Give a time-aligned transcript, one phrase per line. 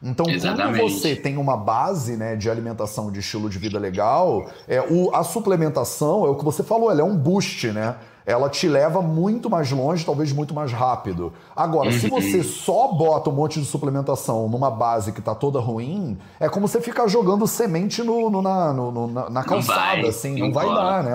[0.00, 0.78] Então, Exatamente.
[0.78, 5.12] quando você tem uma base né, de alimentação de estilo de vida legal, é, o,
[5.12, 7.96] a suplementação, é o que você falou, ela é um boost, né?
[8.24, 11.32] Ela te leva muito mais longe, talvez muito mais rápido.
[11.56, 11.98] Agora, uhum.
[11.98, 16.48] se você só bota um monte de suplementação numa base que tá toda ruim, é
[16.48, 20.48] como você ficar jogando semente no, no, na, no, na, na, calçada, vai, assim, não,
[20.48, 21.14] não vai dar, né?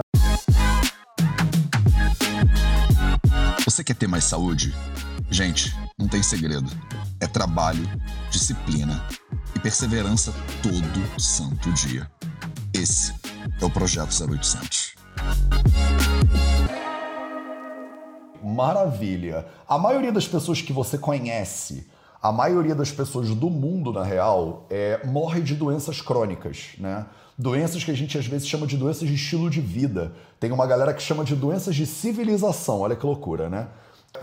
[3.64, 4.76] Você quer ter mais saúde?
[5.30, 6.70] Gente, não tem segredo.
[7.20, 7.88] É trabalho,
[8.30, 9.06] disciplina
[9.56, 12.10] e perseverança todo santo dia.
[12.74, 13.14] Esse
[13.62, 14.96] é o Projeto 0800.
[18.44, 19.46] Maravilha!
[19.68, 21.88] A maioria das pessoas que você conhece,
[22.22, 27.06] a maioria das pessoas do mundo, na real, é, morre de doenças crônicas, né?
[27.38, 30.14] Doenças que a gente às vezes chama de doenças de estilo de vida.
[30.40, 33.68] Tem uma galera que chama de doenças de civilização, olha que loucura, né?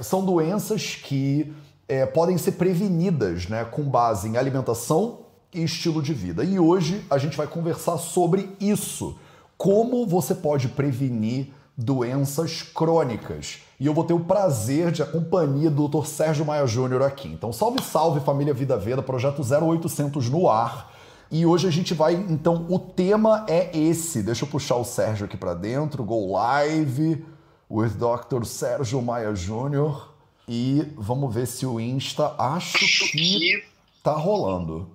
[0.01, 1.53] São doenças que
[1.89, 5.21] é, podem ser prevenidas né, com base em alimentação
[5.53, 6.45] e estilo de vida.
[6.45, 9.19] E hoje a gente vai conversar sobre isso.
[9.59, 13.61] Como você pode prevenir doenças crônicas.
[13.79, 16.05] E eu vou ter o prazer de a companhia do Dr.
[16.07, 17.29] Sérgio Maia Júnior aqui.
[17.29, 20.93] Então, salve, salve família Vida Veda, projeto 0800 no ar.
[21.31, 24.23] E hoje a gente vai, então, o tema é esse.
[24.23, 26.05] Deixa eu puxar o Sérgio aqui para dentro.
[26.05, 27.25] Go live
[27.71, 28.45] with Dr.
[28.45, 30.13] Sérgio Maia Júnior.
[30.49, 32.79] E vamos ver se o Insta acho
[33.13, 33.63] que
[34.03, 34.91] tá rolando.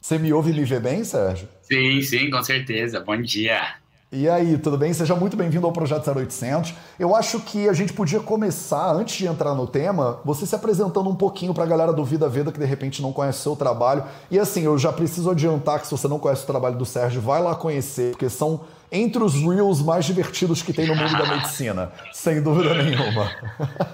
[0.00, 1.48] Você me ouve e me vê bem, Sérgio?
[1.62, 3.00] Sim, sim, com certeza.
[3.00, 3.74] Bom dia.
[4.16, 4.92] E aí, tudo bem?
[4.92, 6.72] Seja muito bem-vindo ao Projeto 0800.
[7.00, 11.10] Eu acho que a gente podia começar, antes de entrar no tema, você se apresentando
[11.10, 13.56] um pouquinho para a galera do Vida Veda que de repente não conhece o seu
[13.56, 14.04] trabalho.
[14.30, 17.20] E assim, eu já preciso adiantar que se você não conhece o trabalho do Sérgio,
[17.20, 18.60] vai lá conhecer, porque são
[18.94, 23.30] entre os reels mais divertidos que tem no mundo da medicina, sem dúvida nenhuma.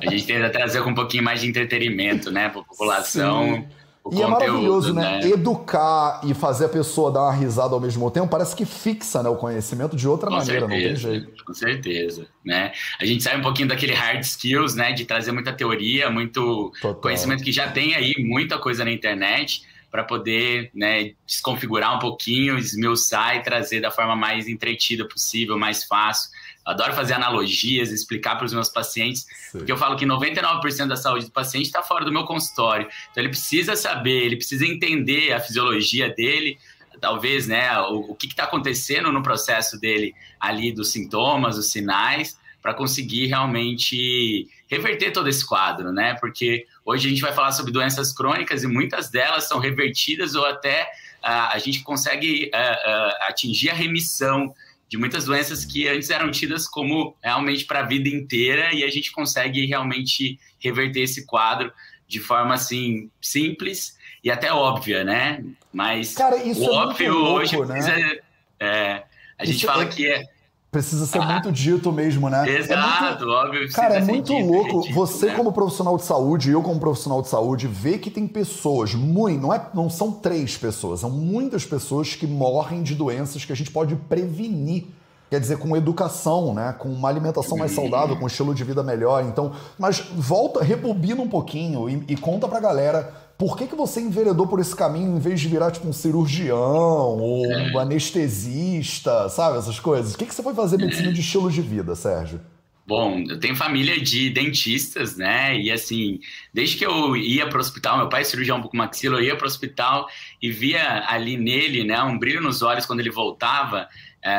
[0.00, 3.54] A gente tenta trazer com um pouquinho mais de entretenimento, né, para a população.
[3.54, 3.80] Sim.
[4.02, 5.20] O e é conteúdo, é maravilhoso, né?
[5.22, 5.28] né?
[5.28, 9.28] Educar e fazer a pessoa dar uma risada ao mesmo tempo parece que fixa né,
[9.28, 11.44] o conhecimento de outra com maneira, certeza, não tem jeito.
[11.44, 12.72] Com certeza, né?
[12.98, 14.92] A gente sai um pouquinho daquele hard skills, né?
[14.92, 16.94] De trazer muita teoria, muito Total.
[16.94, 22.56] conhecimento que já tem aí, muita coisa na internet para poder né, desconfigurar um pouquinho,
[22.56, 26.30] esmiuçar e trazer da forma mais entretida possível, mais fácil.
[26.64, 29.58] Adoro fazer analogias, explicar para os meus pacientes, Sim.
[29.58, 32.86] porque eu falo que 99% da saúde do paciente está fora do meu consultório.
[33.10, 36.58] Então ele precisa saber, ele precisa entender a fisiologia dele,
[37.00, 42.38] talvez, né, o, o que está acontecendo no processo dele ali dos sintomas, os sinais,
[42.62, 46.14] para conseguir realmente reverter todo esse quadro, né?
[46.20, 50.44] Porque hoje a gente vai falar sobre doenças crônicas e muitas delas são revertidas ou
[50.44, 50.82] até
[51.22, 54.54] uh, a gente consegue uh, uh, atingir a remissão
[54.88, 58.90] de muitas doenças que antes eram tidas como realmente para a vida inteira e a
[58.90, 61.72] gente consegue realmente reverter esse quadro
[62.08, 65.44] de forma assim simples e até óbvia, né?
[65.72, 67.66] Mas Cara, isso o é óbvio louco, hoje né?
[67.66, 68.20] precisa,
[68.58, 69.04] é,
[69.38, 69.86] a gente isso fala é...
[69.86, 70.24] que é
[70.70, 72.48] Precisa ser muito dito mesmo, né?
[72.48, 73.72] Exato, é muito, óbvio.
[73.72, 74.80] Cara, é muito dito, louco.
[74.82, 75.34] Dito, você, né?
[75.34, 79.52] como profissional de saúde, eu, como profissional de saúde, vê que tem pessoas, muito, não,
[79.52, 83.70] é, não são três pessoas, são muitas pessoas que morrem de doenças que a gente
[83.72, 84.86] pode prevenir.
[85.28, 86.74] Quer dizer, com educação, né?
[86.78, 89.24] Com uma alimentação mais saudável, com um estilo de vida melhor.
[89.24, 94.02] Então, mas volta, rebobina um pouquinho e, e conta pra galera por que, que você
[94.02, 99.56] enveredou por esse caminho em vez de virar tipo um cirurgião ou um anestesista, sabe?
[99.56, 100.12] Essas coisas.
[100.12, 102.38] O que, que você foi fazer medicina de estilo de vida, Sérgio?
[102.86, 105.58] Bom, eu tenho família de dentistas, né?
[105.58, 106.20] E assim,
[106.52, 109.46] desde que eu ia para o hospital, meu pai é cirurgião maxilo, eu ia para
[109.46, 110.06] o hospital
[110.42, 113.88] e via ali nele, né, um brilho nos olhos quando ele voltava,
[114.22, 114.30] é,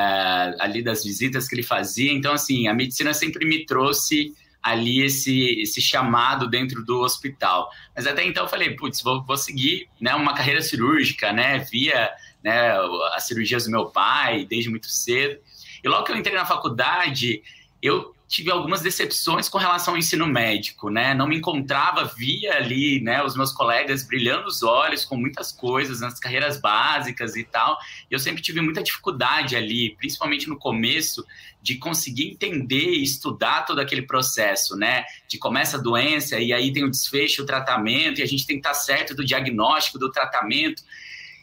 [0.59, 2.11] ali das visitas que ele fazia.
[2.11, 7.69] Então, assim, a medicina sempre me trouxe ali esse, esse chamado dentro do hospital.
[7.95, 12.11] Mas até então eu falei, putz, vou, vou seguir né, uma carreira cirúrgica, né, via
[12.43, 12.73] né,
[13.13, 15.39] as cirurgias do meu pai desde muito cedo.
[15.83, 17.41] E logo que eu entrei na faculdade,
[17.81, 21.13] eu tive algumas decepções com relação ao ensino médico, né?
[21.13, 25.99] Não me encontrava, via ali, né, os meus colegas brilhando os olhos com muitas coisas
[25.99, 27.77] nas carreiras básicas e tal.
[28.09, 31.25] E eu sempre tive muita dificuldade ali, principalmente no começo,
[31.61, 35.03] de conseguir entender e estudar todo aquele processo, né?
[35.27, 38.61] De começa a doença e aí tem o desfecho, o tratamento, e a gente tem
[38.61, 40.81] que estar certo do diagnóstico, do tratamento.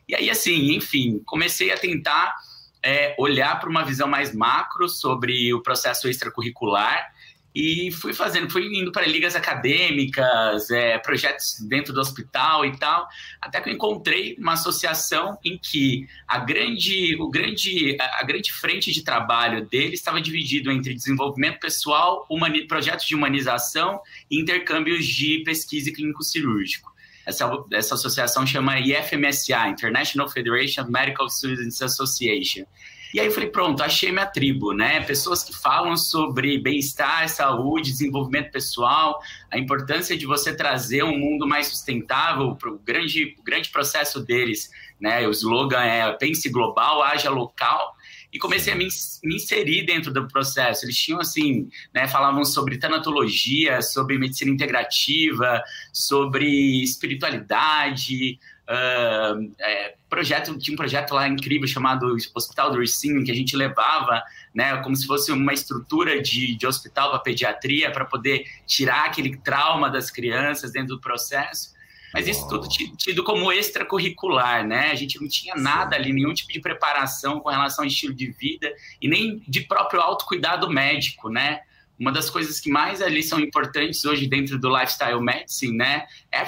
[0.09, 2.35] E aí, assim, enfim, comecei a tentar
[2.83, 7.13] é, olhar para uma visão mais macro sobre o processo extracurricular
[7.55, 13.09] e fui fazendo, fui indo para ligas acadêmicas, é, projetos dentro do hospital e tal,
[13.41, 18.93] até que eu encontrei uma associação em que a grande, o grande, a grande frente
[18.93, 24.01] de trabalho dele estava dividido entre desenvolvimento pessoal, humani, projetos de humanização
[24.31, 26.93] e intercâmbios de pesquisa e clínico cirúrgico.
[27.29, 32.65] Essa, essa associação chama IFMSA, International Federation of Medical Students Association.
[33.13, 35.01] E aí eu falei, pronto, achei minha tribo, né?
[35.01, 39.19] Pessoas que falam sobre bem-estar, saúde, desenvolvimento pessoal,
[39.51, 44.71] a importância de você trazer um mundo mais sustentável, para o grande, grande processo deles,
[45.01, 45.27] né?
[45.27, 47.95] O slogan é pense global, haja local
[48.33, 48.89] e comecei a me,
[49.25, 50.85] me, inserir dentro do processo.
[50.85, 58.39] Eles tinham, assim, né, falavam sobre tanatologia, sobre medicina integrativa, sobre espiritualidade,
[58.69, 63.57] uh, é, projeto, tinha um projeto lá incrível chamado Hospital do Ricino, que a gente
[63.57, 64.23] levava,
[64.55, 69.37] né, como se fosse uma estrutura de, de hospital para pediatria, para poder tirar aquele
[69.39, 71.78] trauma das crianças dentro do processo.
[72.13, 74.91] Mas isso tudo tido como extracurricular, né?
[74.91, 78.31] A gente não tinha nada ali, nenhum tipo de preparação com relação ao estilo de
[78.31, 81.61] vida e nem de próprio autocuidado médico, né?
[81.99, 86.39] Uma das coisas que mais ali são importantes hoje dentro do lifestyle medicine, né, é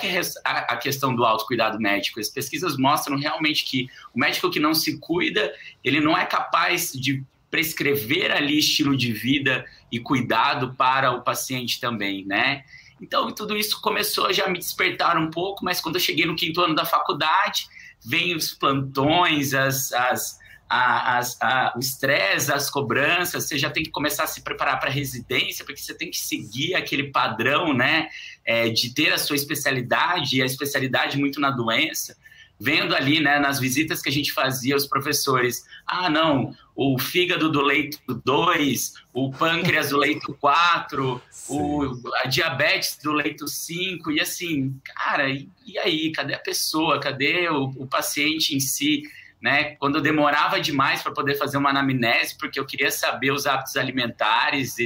[0.45, 2.21] a, questão do autocuidado médico.
[2.21, 5.53] As pesquisas mostram realmente que o médico que não se cuida,
[5.83, 11.81] ele não é capaz de prescrever ali estilo de vida e cuidado para o paciente
[11.81, 12.65] também, né?
[13.00, 16.37] Então, tudo isso começou a já me despertar um pouco, mas quando eu cheguei no
[16.37, 17.67] quinto ano da faculdade,
[18.05, 20.38] vem os plantões, as, as,
[20.69, 21.38] as,
[21.75, 25.64] o estresse, as cobranças, você já tem que começar a se preparar para a residência,
[25.64, 28.08] porque você tem que seguir aquele padrão, né,
[28.44, 32.17] é, de ter a sua especialidade, e a especialidade muito na doença
[32.61, 37.51] vendo ali, né, nas visitas que a gente fazia, os professores, ah, não, o fígado
[37.51, 44.21] do leito 2, o pâncreas do leito 4, o, a diabetes do leito 5, e
[44.21, 49.03] assim, cara, e, e aí, cadê a pessoa, cadê o, o paciente em si?
[49.41, 53.47] Né, quando eu demorava demais para poder fazer uma anamnese, porque eu queria saber os
[53.47, 54.77] hábitos alimentares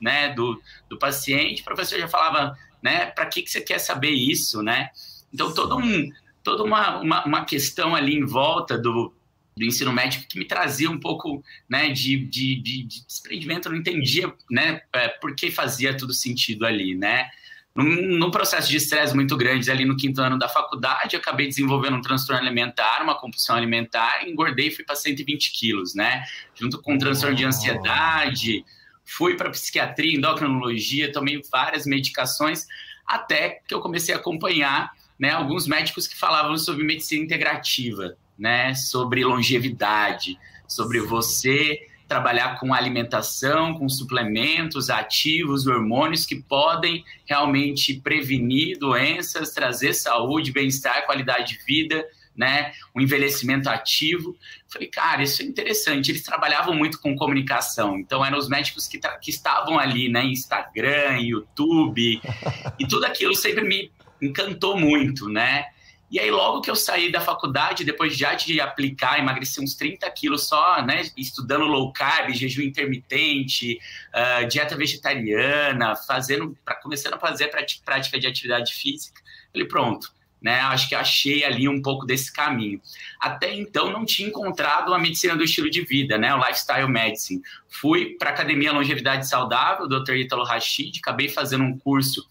[0.00, 4.10] né, do, do paciente, o professor já falava, né, para que, que você quer saber
[4.10, 4.90] isso, né?
[5.32, 6.12] Então, todo um,
[6.44, 9.12] toda uma, uma, uma questão ali em volta do,
[9.56, 13.72] do ensino médio que me trazia um pouco né, de, de, de, de desprendimento, eu
[13.72, 17.30] não entendia né, é, por que fazia tudo sentido ali, né?
[17.74, 21.48] Num, num processo de estresse muito grande ali no quinto ano da faculdade, eu acabei
[21.48, 26.24] desenvolvendo um transtorno alimentar, uma compulsão alimentar, engordei e fui para 120 quilos, né?
[26.54, 28.64] Junto com um transtorno de ansiedade,
[29.04, 32.66] fui para psiquiatria, endocrinologia, tomei várias medicações,
[33.04, 38.74] até que eu comecei a acompanhar né, alguns médicos que falavam sobre medicina integrativa, né,
[38.74, 48.78] sobre longevidade, sobre você trabalhar com alimentação, com suplementos ativos, hormônios que podem realmente prevenir
[48.78, 52.04] doenças, trazer saúde, bem-estar, qualidade de vida,
[52.36, 54.36] né, um envelhecimento ativo.
[54.68, 56.10] Falei, cara, isso é interessante.
[56.10, 61.18] Eles trabalhavam muito com comunicação, então eram os médicos que, que estavam ali, né, Instagram,
[61.20, 62.20] YouTube,
[62.78, 63.90] e tudo aquilo sempre me
[64.20, 65.66] encantou muito, né?
[66.10, 70.08] E aí, logo que eu saí da faculdade, depois já de aplicar, emagreci uns 30
[70.12, 71.02] quilos só, né?
[71.16, 73.80] Estudando low carb, jejum intermitente,
[74.14, 77.50] uh, dieta vegetariana, fazendo, pra, começando a fazer
[77.84, 79.20] prática de atividade física.
[79.52, 80.60] Falei, pronto, né?
[80.60, 82.80] Acho que achei ali um pouco desse caminho.
[83.18, 86.32] Até então, não tinha encontrado a medicina do estilo de vida, né?
[86.34, 87.42] O lifestyle medicine.
[87.66, 90.12] Fui para a Academia Longevidade Saudável, Dr.
[90.12, 92.24] Ítalo Rachid, acabei fazendo um curso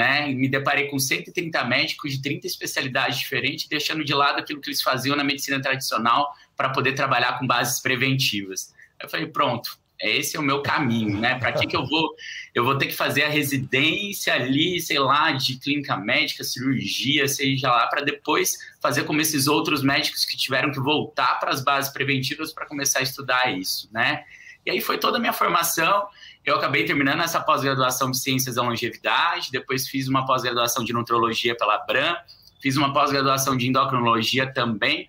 [0.00, 0.28] né?
[0.28, 4.80] Me deparei com 130 médicos de 30 especialidades diferentes, deixando de lado aquilo que eles
[4.80, 8.72] faziam na medicina tradicional para poder trabalhar com bases preventivas.
[8.98, 11.38] Eu falei, pronto, esse é o meu caminho, né?
[11.38, 12.14] Para que, que eu vou?
[12.54, 17.70] Eu vou ter que fazer a residência ali, sei lá, de clínica médica, cirurgia, seja
[17.70, 21.92] lá, para depois fazer como esses outros médicos que tiveram que voltar para as bases
[21.92, 24.24] preventivas para começar a estudar isso, né?
[24.64, 26.08] E aí foi toda a minha formação.
[26.50, 31.56] Eu acabei terminando essa pós-graduação de Ciências da Longevidade, depois fiz uma pós-graduação de Nutrologia
[31.56, 32.16] pela Bram,
[32.60, 35.08] fiz uma pós-graduação de Endocrinologia também,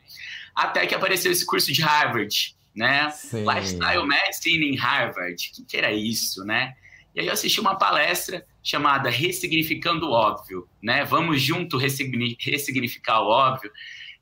[0.54, 3.10] até que apareceu esse curso de Harvard, né?
[3.10, 3.44] Sim.
[3.44, 5.34] Lifestyle Medicine em Harvard.
[5.34, 6.76] O que, que era isso, né?
[7.16, 11.04] E aí eu assisti uma palestra chamada Ressignificando o Óbvio, né?
[11.06, 13.72] Vamos junto ressignificar o óbvio.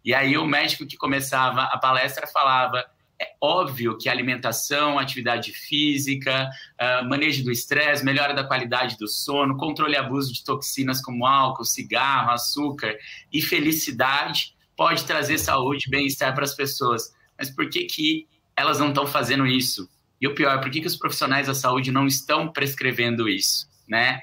[0.05, 2.85] E aí o médico que começava a palestra falava
[3.21, 6.49] é óbvio que alimentação, atividade física,
[6.79, 11.25] uh, manejo do estresse, melhora da qualidade do sono, controle e abuso de toxinas como
[11.25, 12.95] álcool, cigarro, açúcar
[13.31, 17.13] e felicidade pode trazer saúde e bem-estar para as pessoas.
[17.37, 19.89] Mas por que, que elas não estão fazendo isso?
[20.21, 23.67] E o pior, por que, que os profissionais da saúde não estão prescrevendo isso?
[23.87, 24.21] Né?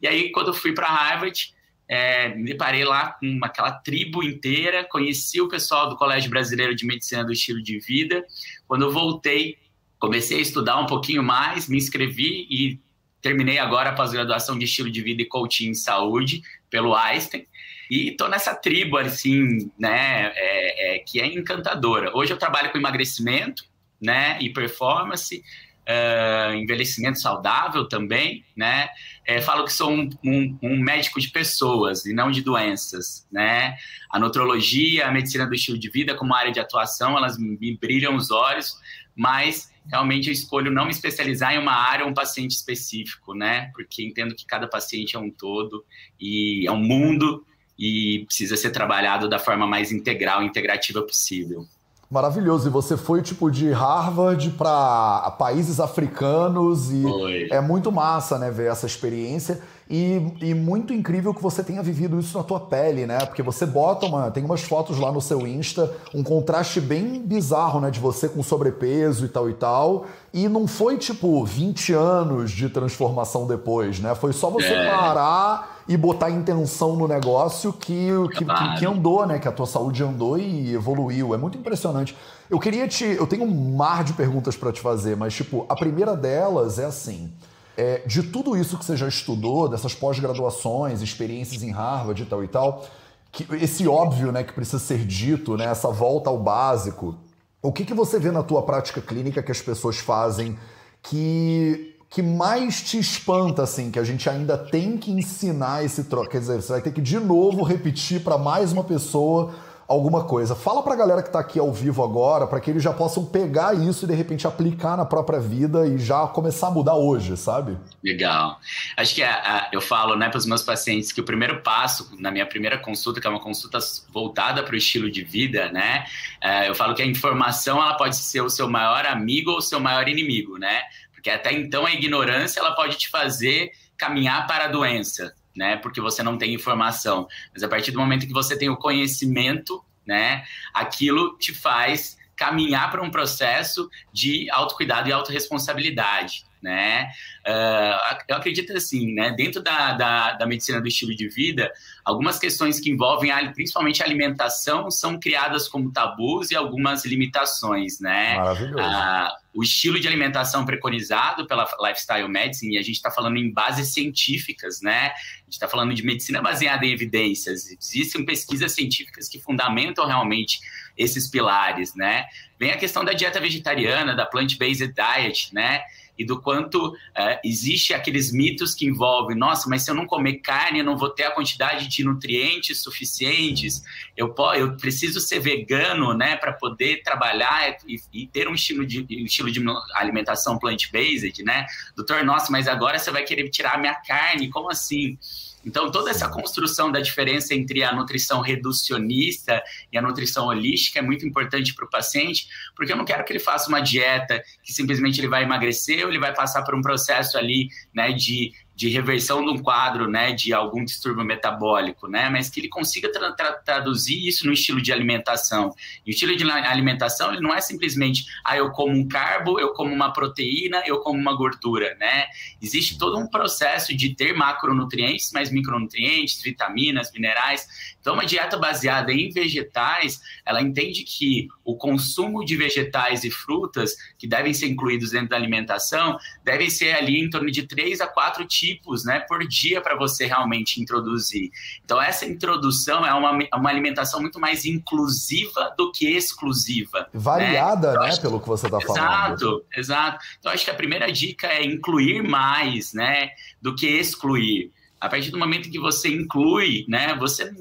[0.00, 1.54] E aí, quando eu fui para Harvard,
[1.88, 6.84] é, me deparei lá com aquela tribo inteira, conheci o pessoal do Colégio Brasileiro de
[6.84, 8.24] Medicina do Estilo de Vida.
[8.66, 9.56] Quando eu voltei,
[9.98, 12.78] comecei a estudar um pouquinho mais, me inscrevi e
[13.22, 17.46] terminei agora a pós-graduação de Estilo de Vida e Coaching em Saúde pelo Einstein.
[17.90, 22.14] E tô nessa tribo, assim, né, é, é, que é encantadora.
[22.14, 23.64] Hoje eu trabalho com emagrecimento,
[24.00, 25.42] né, e performance,
[25.88, 28.88] uh, envelhecimento saudável também, né?
[29.28, 33.76] É, falo que sou um, um, um, médico de pessoas e não de doenças, né?
[34.10, 38.16] A nutrologia, a medicina do estilo de vida como área de atuação, elas me brilham
[38.16, 38.78] os olhos,
[39.14, 43.70] mas realmente eu escolho não me especializar em uma área ou um paciente específico, né?
[43.74, 45.84] Porque entendo que cada paciente é um todo
[46.18, 47.44] e é um mundo
[47.78, 51.68] e precisa ser trabalhado da forma mais integral integrativa possível.
[52.10, 52.68] Maravilhoso.
[52.68, 57.48] E você foi tipo de Harvard para países africanos e foi.
[57.50, 59.60] é muito massa, né, ver essa experiência.
[59.90, 63.24] E, e, muito incrível que você tenha vivido isso na tua pele, né?
[63.24, 64.30] Porque você bota uma.
[64.30, 67.90] Tem umas fotos lá no seu Insta, um contraste bem bizarro, né?
[67.90, 70.04] De você com sobrepeso e tal e tal.
[70.32, 74.14] E não foi tipo 20 anos de transformação depois, né?
[74.14, 74.90] Foi só você é.
[74.90, 79.38] parar e botar intenção no negócio que, que, que, que andou, né?
[79.38, 81.32] Que a tua saúde andou e evoluiu.
[81.32, 82.14] É muito impressionante.
[82.50, 83.04] Eu queria te.
[83.04, 86.84] Eu tenho um mar de perguntas para te fazer, mas, tipo, a primeira delas é
[86.84, 87.32] assim.
[87.80, 92.42] É, de tudo isso que você já estudou, dessas pós-graduações, experiências em Harvard e tal
[92.42, 92.84] e tal,
[93.30, 97.16] que, esse óbvio né, que precisa ser dito, né, essa volta ao básico,
[97.62, 100.58] o que, que você vê na tua prática clínica que as pessoas fazem
[101.00, 106.30] que, que mais te espanta, assim, que a gente ainda tem que ensinar esse troço?
[106.30, 109.54] Quer dizer, você vai ter que de novo repetir para mais uma pessoa
[109.88, 110.54] alguma coisa.
[110.54, 113.24] Fala para a galera que está aqui ao vivo agora, para que eles já possam
[113.24, 117.34] pegar isso e de repente aplicar na própria vida e já começar a mudar hoje,
[117.38, 117.78] sabe?
[118.04, 118.60] Legal.
[118.98, 122.14] Acho que a, a, eu falo né, para os meus pacientes que o primeiro passo
[122.18, 123.78] na minha primeira consulta, que é uma consulta
[124.12, 126.04] voltada para o estilo de vida, né?
[126.42, 129.62] É, eu falo que a informação ela pode ser o seu maior amigo ou o
[129.62, 130.82] seu maior inimigo, né?
[131.14, 135.76] Porque até então a ignorância ela pode te fazer caminhar para a doença, né?
[135.76, 137.26] Porque você não tem informação.
[137.52, 140.44] Mas a partir do momento que você tem o conhecimento, né?
[140.72, 147.10] Aquilo te faz caminhar para um processo de autocuidado e autorresponsabilidade né?
[147.46, 149.32] Uh, eu acredito assim, né?
[149.32, 151.72] Dentro da, da, da, medicina do estilo de vida,
[152.04, 158.00] algumas questões que envolvem a, principalmente a alimentação são criadas como tabus e algumas limitações,
[158.00, 158.36] né?
[158.36, 158.78] Maravilhoso.
[158.78, 163.52] Uh, o estilo de alimentação preconizado pela Lifestyle Medicine, e a gente está falando em
[163.52, 165.08] bases científicas, né?
[165.08, 167.66] A gente está falando de medicina baseada em evidências.
[167.66, 170.60] Existem pesquisas científicas que fundamentam realmente
[170.96, 172.26] esses pilares, né?
[172.58, 175.82] Vem a questão da dieta vegetariana, da plant-based diet, né?
[176.18, 180.34] E do quanto é, existe aqueles mitos que envolvem, nossa, mas se eu não comer
[180.38, 183.82] carne, eu não vou ter a quantidade de nutrientes suficientes,
[184.16, 189.00] eu, eu preciso ser vegano, né, para poder trabalhar e, e, ter um estilo de,
[189.00, 189.62] um estilo de
[189.94, 191.66] alimentação plant-based, né?
[191.94, 195.18] Doutor, nossa, mas agora você vai querer tirar a minha carne, como assim?
[195.64, 199.62] Então, toda essa construção da diferença entre a nutrição reducionista
[199.92, 203.32] e a nutrição holística é muito importante para o paciente, porque eu não quero que
[203.32, 206.82] ele faça uma dieta que simplesmente ele vai emagrecer ou ele vai passar por um
[206.82, 212.28] processo ali né, de de reversão de um quadro, né, de algum distúrbio metabólico, né,
[212.30, 215.74] mas que ele consiga tra tra traduzir isso no estilo de alimentação.
[216.06, 219.72] E o estilo de alimentação, ele não é simplesmente, ah, eu como um carbo, eu
[219.72, 222.26] como uma proteína, eu como uma gordura, né?
[222.62, 227.66] Existe todo um processo de ter macronutrientes, mais micronutrientes, vitaminas, minerais.
[228.00, 233.94] Então, uma dieta baseada em vegetais, ela entende que o consumo de vegetais e frutas,
[234.16, 238.06] que devem ser incluídos dentro da alimentação, devem ser ali em torno de três a
[238.06, 241.50] quatro tipos né, por dia para você realmente introduzir.
[241.84, 247.00] Então, essa introdução é uma, uma alimentação muito mais inclusiva do que exclusiva.
[247.00, 247.06] Né?
[247.12, 248.96] Variada, né, né pelo que você está falando.
[248.96, 250.24] Exato, exato.
[250.38, 255.30] Então, acho que a primeira dica é incluir mais né, do que excluir a partir
[255.30, 257.52] do momento que você inclui, né, você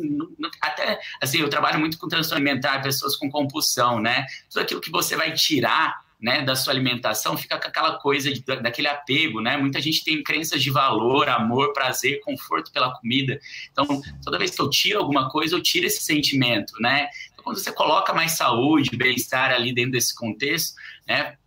[0.61, 4.25] até assim, eu trabalho muito com transtorno alimentar, pessoas com compulsão, né?
[4.49, 8.41] Tudo aquilo que você vai tirar né, da sua alimentação, fica com aquela coisa de,
[8.41, 9.55] daquele apego, né?
[9.55, 13.39] Muita gente tem crenças de valor, amor, prazer, conforto pela comida.
[13.71, 13.85] Então,
[14.23, 17.07] toda vez que eu tiro alguma coisa, eu tiro esse sentimento, né?
[17.31, 20.75] Então, quando você coloca mais saúde, bem-estar ali dentro desse contexto,
[21.07, 21.37] né?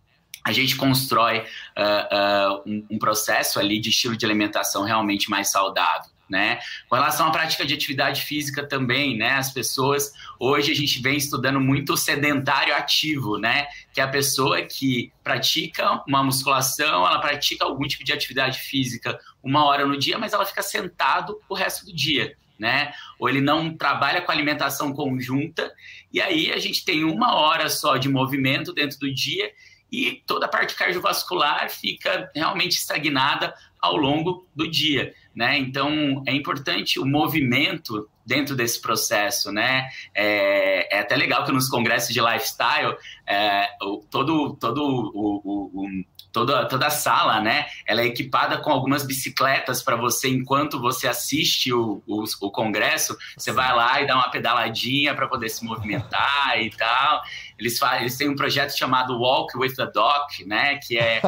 [0.43, 5.51] A gente constrói uh, uh, um, um processo ali de estilo de alimentação realmente mais
[5.51, 6.59] saudável né?
[6.87, 9.31] Com relação à prática de atividade física também, né?
[9.31, 13.67] As pessoas, hoje a gente vem estudando muito o sedentário ativo, né?
[13.93, 19.19] Que é a pessoa que pratica uma musculação, ela pratica algum tipo de atividade física
[19.43, 22.37] uma hora no dia, mas ela fica sentado o resto do dia.
[22.57, 22.93] Né?
[23.19, 25.73] Ou ele não trabalha com alimentação conjunta,
[26.13, 29.51] e aí a gente tem uma hora só de movimento dentro do dia
[29.91, 35.57] e toda a parte cardiovascular fica realmente estagnada ao longo do dia né?
[35.57, 39.89] Então é importante o movimento dentro desse processo, né?
[40.13, 42.95] É, é até legal que nos congressos de lifestyle,
[43.25, 43.67] é,
[44.09, 47.65] todo, todo o, o, o toda, toda a sala, né?
[47.85, 53.17] Ela é equipada com algumas bicicletas para você, enquanto você assiste o, o, o, congresso,
[53.37, 57.21] você vai lá e dá uma pedaladinha para poder se movimentar e tal.
[57.61, 60.79] Eles, fazem, eles têm um projeto chamado Walk with the Doc, né?
[60.79, 61.21] Que é, é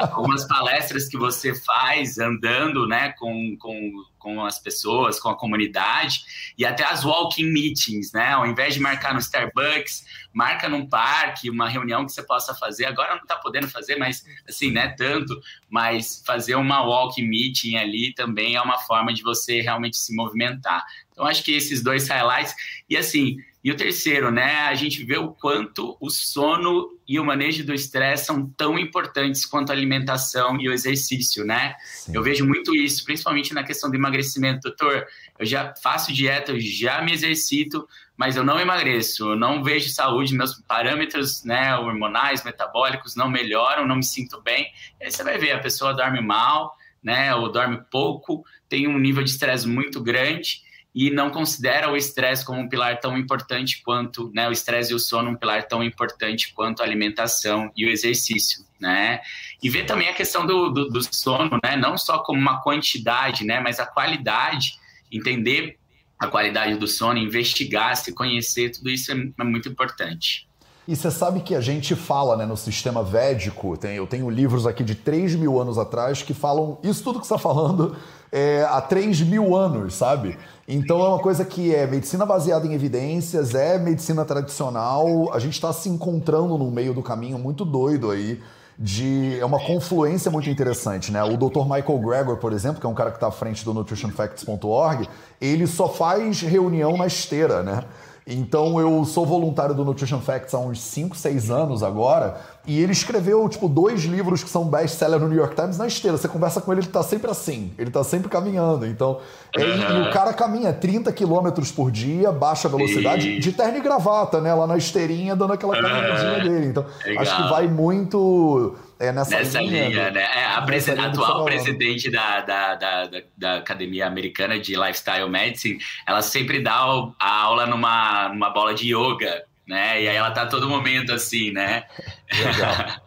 [0.00, 3.12] algumas palestras que você faz andando, né?
[3.18, 6.24] Com, com, com as pessoas, com a comunidade
[6.56, 8.30] e até as walking meetings, né?
[8.30, 12.86] Ao invés de marcar no Starbucks, marca num parque, uma reunião que você possa fazer.
[12.86, 18.14] Agora não está podendo fazer, mas assim, né, tanto, mas fazer uma walk meeting ali
[18.14, 20.84] também é uma forma de você realmente se movimentar.
[21.12, 22.54] Então acho que esses dois highlights
[22.88, 27.24] e assim, e o terceiro, né, a gente vê o quanto o sono e o
[27.24, 31.74] manejo do estresse são tão importantes quanto a alimentação e o exercício, né?
[31.84, 32.12] Sim.
[32.14, 34.60] Eu vejo muito isso, principalmente na questão do emagrecimento.
[34.68, 35.04] Doutor,
[35.36, 39.90] eu já faço dieta, eu já me exercito, mas eu não emagreço, eu não vejo
[39.90, 44.70] saúde, meus parâmetros né, hormonais, metabólicos não melhoram, não me sinto bem.
[45.00, 48.96] E aí você vai ver, a pessoa dorme mal, né, ou dorme pouco, tem um
[48.96, 50.64] nível de estresse muito grande
[50.96, 54.94] e não considera o estresse como um pilar tão importante quanto, né, o estresse e
[54.94, 59.20] o sono um pilar tão importante quanto a alimentação e o exercício, né?
[59.62, 63.44] E ver também a questão do, do, do sono, né, não só como uma quantidade,
[63.44, 64.78] né, mas a qualidade,
[65.12, 65.78] entender
[66.18, 70.48] a qualidade do sono, investigar, se conhecer, tudo isso é, é muito importante.
[70.88, 74.68] E você sabe que a gente fala né, no sistema védico, tem, eu tenho livros
[74.68, 77.96] aqui de 3 mil anos atrás que falam isso tudo que você está falando
[78.30, 80.38] é, há 3 mil anos, sabe?
[80.68, 85.54] Então é uma coisa que é medicina baseada em evidências, é medicina tradicional, a gente
[85.54, 88.40] está se encontrando no meio do caminho muito doido aí
[88.78, 89.38] de.
[89.40, 91.22] É uma confluência muito interessante, né?
[91.24, 91.62] O Dr.
[91.62, 95.08] Michael Gregor, por exemplo, que é um cara que está à frente do nutritionfacts.org,
[95.40, 97.84] ele só faz reunião na esteira, né?
[98.28, 102.90] Então eu sou voluntário do Nutrition Facts há uns 5, 6 anos agora, e ele
[102.90, 106.16] escreveu, tipo, dois livros que são best-seller no New York Times na esteira.
[106.16, 108.84] Você conversa com ele, ele tá sempre assim, ele tá sempre caminhando.
[108.84, 109.20] Então,
[109.56, 110.04] uhum.
[110.04, 114.52] e o cara caminha 30 quilômetros por dia, baixa velocidade, de terno e gravata, né?
[114.52, 116.42] Lá na esteirinha, dando aquela caminhadinha uhum.
[116.42, 116.66] dele.
[116.66, 117.22] Então, Legal.
[117.22, 120.22] acho que vai muito é nessa, nessa linha, linha né?
[120.22, 125.78] É, a, presi linha atual presidente da, da, da, da, Academia Americana de Lifestyle Medicine,
[126.06, 126.72] ela sempre dá
[127.18, 130.02] a aula numa, numa bola de yoga, né?
[130.02, 131.84] E aí ela tá a todo momento assim, né?
[132.32, 133.06] Legal.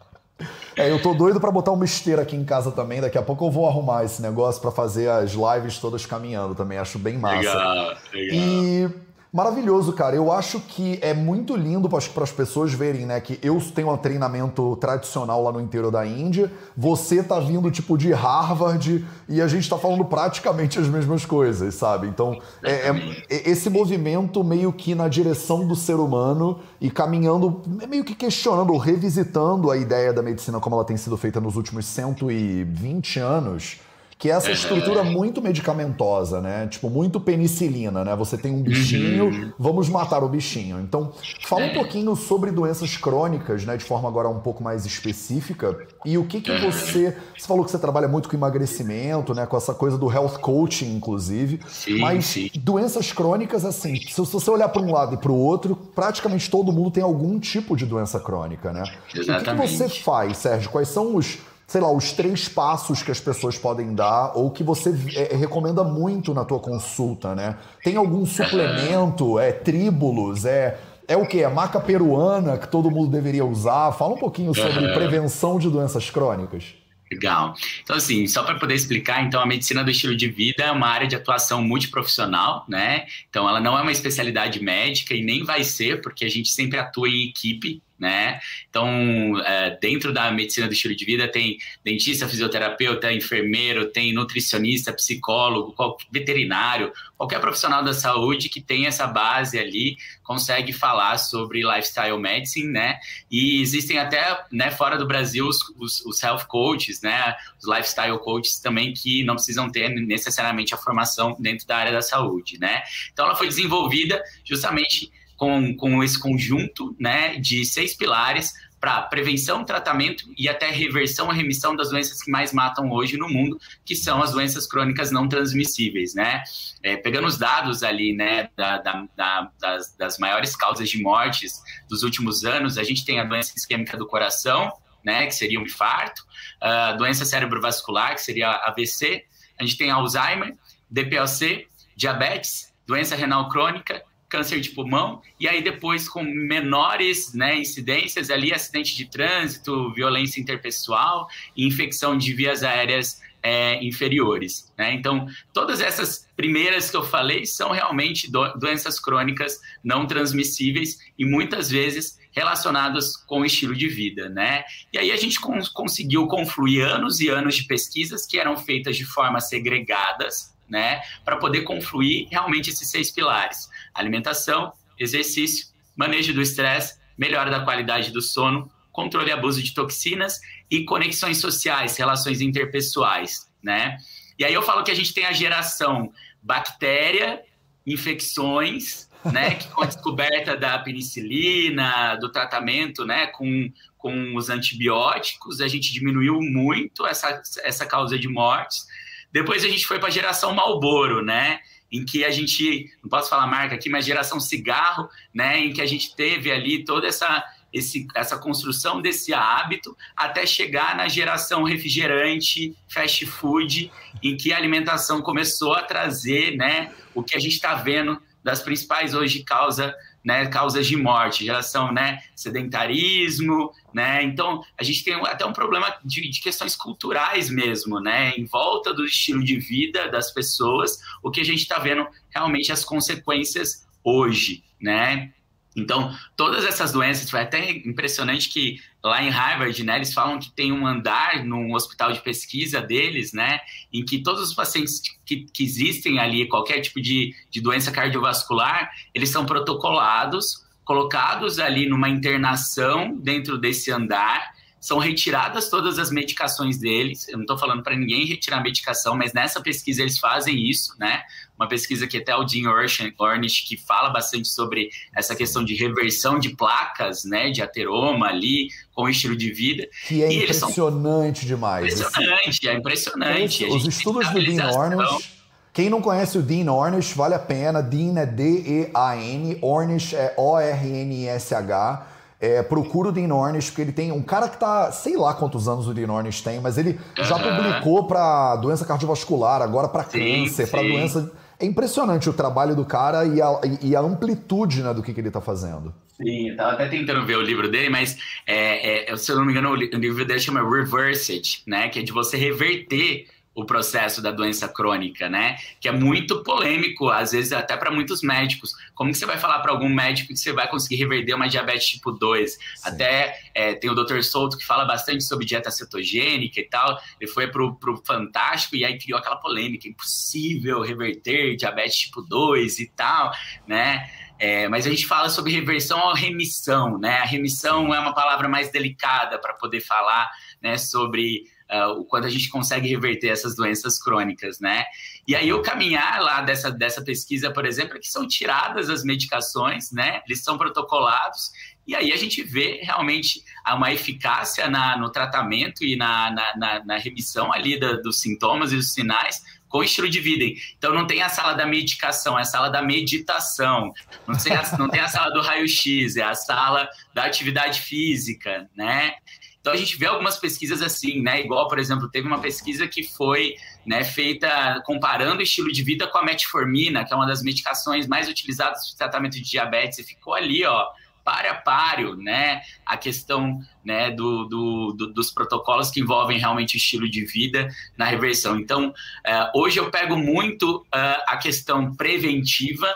[0.76, 3.02] É, eu tô doido para botar uma esteira aqui em casa também.
[3.02, 6.78] Daqui a pouco eu vou arrumar esse negócio para fazer as lives todas caminhando também.
[6.78, 7.36] Acho bem massa.
[7.36, 8.38] Legal, legal.
[8.38, 8.88] E
[9.32, 10.16] Maravilhoso, cara.
[10.16, 13.20] Eu acho que é muito lindo para as pessoas verem, né?
[13.20, 17.96] Que eu tenho um treinamento tradicional lá no interior da Índia, você tá vindo tipo
[17.96, 22.08] de Harvard e a gente tá falando praticamente as mesmas coisas, sabe?
[22.08, 27.62] Então, é, é, é esse movimento meio que na direção do ser humano e caminhando,
[27.88, 31.86] meio que questionando, revisitando a ideia da medicina como ela tem sido feita nos últimos
[31.86, 33.78] 120 anos
[34.20, 36.66] que é essa estrutura muito medicamentosa, né?
[36.66, 38.14] Tipo, muito penicilina, né?
[38.16, 39.52] Você tem um bichinho, uhum.
[39.58, 40.78] vamos matar o bichinho.
[40.78, 41.10] Então,
[41.46, 41.72] fala um é.
[41.74, 43.78] pouquinho sobre doenças crônicas, né?
[43.78, 45.74] De forma agora um pouco mais específica.
[46.04, 47.16] E o que que você...
[47.34, 49.46] Você falou que você trabalha muito com emagrecimento, né?
[49.46, 51.58] Com essa coisa do health coaching, inclusive.
[51.66, 52.50] Sim, mas sim.
[52.56, 56.70] doenças crônicas, assim, se você olhar para um lado e para o outro, praticamente todo
[56.70, 58.82] mundo tem algum tipo de doença crônica, né?
[59.14, 59.48] Exatamente.
[59.48, 60.68] O que, que você faz, Sérgio?
[60.68, 61.38] Quais são os
[61.70, 65.84] sei lá, os três passos que as pessoas podem dar ou que você é, recomenda
[65.84, 67.56] muito na tua consulta, né?
[67.84, 71.44] Tem algum suplemento, é tríbulos, é é o que?
[71.44, 73.92] É maca peruana que todo mundo deveria usar?
[73.92, 76.74] Fala um pouquinho sobre prevenção de doenças crônicas.
[77.10, 77.54] Legal.
[77.82, 80.88] Então, assim, só para poder explicar, então, a medicina do estilo de vida é uma
[80.88, 83.06] área de atuação multiprofissional, né?
[83.28, 86.78] Então, ela não é uma especialidade médica e nem vai ser, porque a gente sempre
[86.78, 88.40] atua em equipe, né?
[88.68, 94.92] Então, é, dentro da medicina do estilo de vida tem dentista, fisioterapeuta, enfermeiro, tem nutricionista,
[94.92, 95.74] psicólogo,
[96.10, 102.68] veterinário, qualquer profissional da saúde que tem essa base ali consegue falar sobre lifestyle medicine,
[102.68, 102.98] né?
[103.30, 107.36] E existem até, né, fora do Brasil, os, os, os health coaches, né?
[107.60, 112.00] Os lifestyle coaches também que não precisam ter necessariamente a formação dentro da área da
[112.00, 112.82] saúde, né?
[113.12, 119.64] Então, ela foi desenvolvida justamente com, com esse conjunto né, de seis pilares para prevenção,
[119.64, 123.96] tratamento e até reversão ou remissão das doenças que mais matam hoje no mundo, que
[123.96, 126.44] são as doenças crônicas não transmissíveis, né?
[126.82, 131.62] É, pegando os dados ali, né, da, da, da, das, das, maiores causas de mortes
[131.88, 134.70] dos últimos anos, a gente tem a doença isquêmica do coração,
[135.02, 136.22] né, que seria um infarto,
[136.60, 139.24] a doença cerebrovascular, que seria AVC,
[139.58, 140.54] a gente tem Alzheimer,
[140.90, 148.30] DPOC, diabetes, doença renal crônica, câncer de pulmão, e aí depois com menores né, incidências
[148.30, 154.72] ali, acidente de trânsito, violência interpessoal e infecção de vias aéreas é, inferiores.
[154.78, 154.94] Né?
[154.94, 161.24] Então, todas essas primeiras que eu falei são realmente do, doenças crônicas não transmissíveis e
[161.24, 164.62] muitas vezes relacionadas com o estilo de vida, né?
[164.92, 168.96] E aí a gente cons conseguiu confluir anos e anos de pesquisas que eram feitas
[168.96, 176.42] de forma segregadas, né, para poder confluir realmente esses seis pilares: alimentação, exercício, manejo do
[176.42, 182.40] estresse, melhora da qualidade do sono, controle e abuso de toxinas e conexões sociais, relações
[182.40, 183.98] interpessoais, né?
[184.38, 187.42] E aí eu falo que a gente tem a geração bactéria,
[187.86, 195.60] infecções, né, que com a descoberta da penicilina, do tratamento, né, com, com os antibióticos,
[195.60, 198.86] a gente diminuiu muito essa, essa causa de mortes.
[199.30, 203.28] Depois a gente foi para a geração Malboro, né, em que a gente, não posso
[203.28, 207.44] falar marca aqui, mas geração cigarro, né, em que a gente teve ali toda essa
[207.72, 213.90] esse, essa construção desse hábito até chegar na geração refrigerante, fast food,
[214.22, 218.62] em que a alimentação começou a trazer né, o que a gente está vendo das
[218.62, 225.14] principais hoje causa, né, causas de morte, geração, né, sedentarismo, né, então a gente tem
[225.14, 230.08] até um problema de, de, questões culturais mesmo, né, em volta do estilo de vida
[230.08, 235.32] das pessoas, o que a gente está vendo realmente as consequências hoje, né,
[235.74, 240.50] então, todas essas doenças, foi até impressionante que lá em Harvard, né, eles falam que
[240.50, 243.60] tem um andar no hospital de pesquisa deles, né,
[243.92, 248.90] em que todos os pacientes que, que existem ali, qualquer tipo de, de doença cardiovascular,
[249.14, 256.78] eles são protocolados, colocados ali numa internação dentro desse andar, são retiradas todas as medicações
[256.78, 257.28] deles.
[257.28, 260.94] Eu não estou falando para ninguém retirar a medicação, mas nessa pesquisa eles fazem isso,
[260.98, 261.22] né?
[261.54, 266.38] Uma pesquisa que até o Dean Ornish, que fala bastante sobre essa questão de reversão
[266.38, 267.50] de placas, né?
[267.50, 269.86] De ateroma ali, com o estilo de vida.
[270.08, 271.48] Que é impressionante são...
[271.48, 271.92] demais.
[271.92, 273.64] Impressionante, é impressionante.
[273.66, 275.40] Os estudos do Dean Ornish...
[275.72, 277.80] Quem não conhece o Dean Ornish, vale a pena.
[277.80, 282.06] Dean é D-E-A-N, Ornish é O-R-N-S-H.
[282.40, 285.68] É, procura o Dean Ornish, porque ele tem um cara que tá, sei lá quantos
[285.68, 287.24] anos o Dean Ornish tem, mas ele uhum.
[287.24, 291.30] já publicou para doença cardiovascular, agora para câncer, para doença.
[291.58, 295.20] É impressionante o trabalho do cara e a, e a amplitude né, do que, que
[295.20, 295.92] ele está fazendo.
[296.16, 299.44] Sim, eu tava até tentando ver o livro dele, mas é, é, se eu não
[299.44, 301.88] me engano, o livro dele chama Reversed, né?
[301.88, 305.56] Que é de você reverter o processo da doença crônica, né?
[305.80, 308.72] Que é muito polêmico, às vezes até para muitos médicos.
[308.94, 311.88] Como que você vai falar para algum médico que você vai conseguir reverter uma diabetes
[311.88, 312.52] tipo 2?
[312.52, 312.58] Sim.
[312.84, 314.22] Até é, tem o Dr.
[314.22, 317.00] Souto que fala bastante sobre dieta cetogênica e tal.
[317.20, 322.78] Ele foi pro, pro Fantástico e aí criou aquela polêmica, impossível reverter diabetes tipo 2
[322.78, 323.32] e tal,
[323.66, 324.08] né?
[324.38, 327.18] É, mas a gente fala sobre reversão ou remissão, né?
[327.18, 330.30] A remissão é uma palavra mais delicada para poder falar,
[330.62, 334.84] né, sobre uh, o quanto a gente consegue reverter essas doenças crônicas, né?
[335.26, 339.04] E aí o caminhar lá dessa, dessa pesquisa, por exemplo, é que são tiradas as
[339.04, 340.22] medicações, né?
[340.26, 341.50] Eles são protocolados
[341.86, 346.84] e aí a gente vê realmente uma eficácia na, no tratamento e na, na, na,
[346.84, 350.44] na remissão ali da, dos sintomas e dos sinais com estilo de vida.
[350.76, 353.92] Então não tem a sala da medicação, é a sala da meditação.
[354.26, 358.68] Não tem a, não tem a sala do raio-x, é a sala da atividade física,
[358.76, 359.14] né?
[359.60, 361.40] Então a gente vê algumas pesquisas assim, né?
[361.40, 366.06] Igual, por exemplo, teve uma pesquisa que foi né, feita comparando o estilo de vida
[366.06, 370.04] com a metformina, que é uma das medicações mais utilizadas no tratamento de diabetes, e
[370.04, 370.86] ficou ali, ó,
[371.22, 372.62] páreo a páreo, né?
[372.86, 377.68] A questão né, do, do, do, dos protocolos que envolvem realmente o estilo de vida
[377.98, 378.58] na reversão.
[378.58, 382.88] Então, uh, hoje eu pego muito uh, a questão preventiva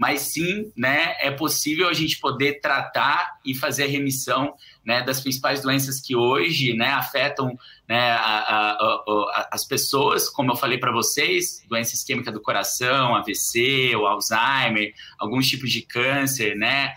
[0.00, 4.54] mas sim, né, é possível a gente poder tratar e fazer a remissão
[4.84, 10.52] né, das principais doenças que hoje né, afetam né, a, a, a, as pessoas, como
[10.52, 16.56] eu falei para vocês, doença isquêmica do coração, AVC, o Alzheimer, alguns tipos de câncer,
[16.56, 16.94] né,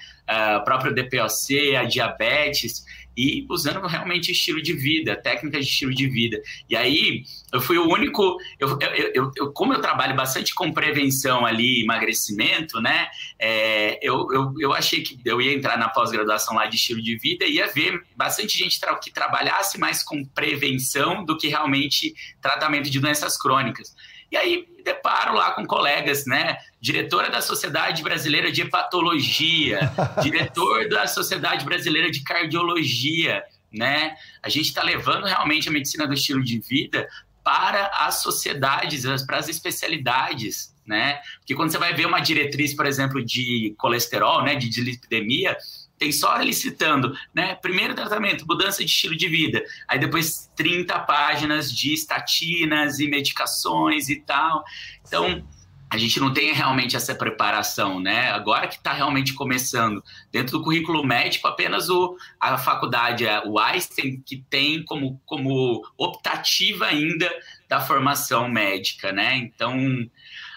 [0.57, 6.07] o próprio DPOC, a diabetes e usando realmente estilo de vida, técnicas de estilo de
[6.07, 6.41] vida.
[6.69, 8.77] E aí eu fui o único, eu,
[9.13, 13.07] eu, eu, como eu trabalho bastante com prevenção ali, emagrecimento, né?
[13.37, 17.17] É, eu, eu, eu achei que eu ia entrar na pós-graduação lá de estilo de
[17.17, 22.89] vida e ia ver bastante gente que trabalhasse mais com prevenção do que realmente tratamento
[22.89, 23.95] de doenças crônicas.
[24.33, 26.57] E aí me deparo lá com colegas, né?
[26.81, 29.91] Diretora da Sociedade Brasileira de Hepatologia,
[30.23, 34.15] diretor da Sociedade Brasileira de Cardiologia, né?
[34.41, 37.07] A gente está levando realmente a medicina do estilo de vida
[37.43, 41.21] para as sociedades, para as especialidades, né?
[41.37, 45.55] Porque quando você vai ver uma diretriz, por exemplo, de colesterol, né, de dislipidemia,
[46.03, 47.55] tem só ali citando, né?
[47.55, 49.63] Primeiro tratamento, mudança de estilo de vida.
[49.87, 54.65] Aí depois 30 páginas de estatinas e medicações e tal.
[55.07, 55.41] Então,
[55.89, 58.31] a gente não tem realmente essa preparação, né?
[58.31, 60.03] Agora que está realmente começando.
[60.29, 66.87] Dentro do currículo médico, apenas o, a faculdade, o Einstein, que tem como, como optativa
[66.87, 67.31] ainda
[67.69, 69.37] da formação médica, né?
[69.37, 69.77] Então,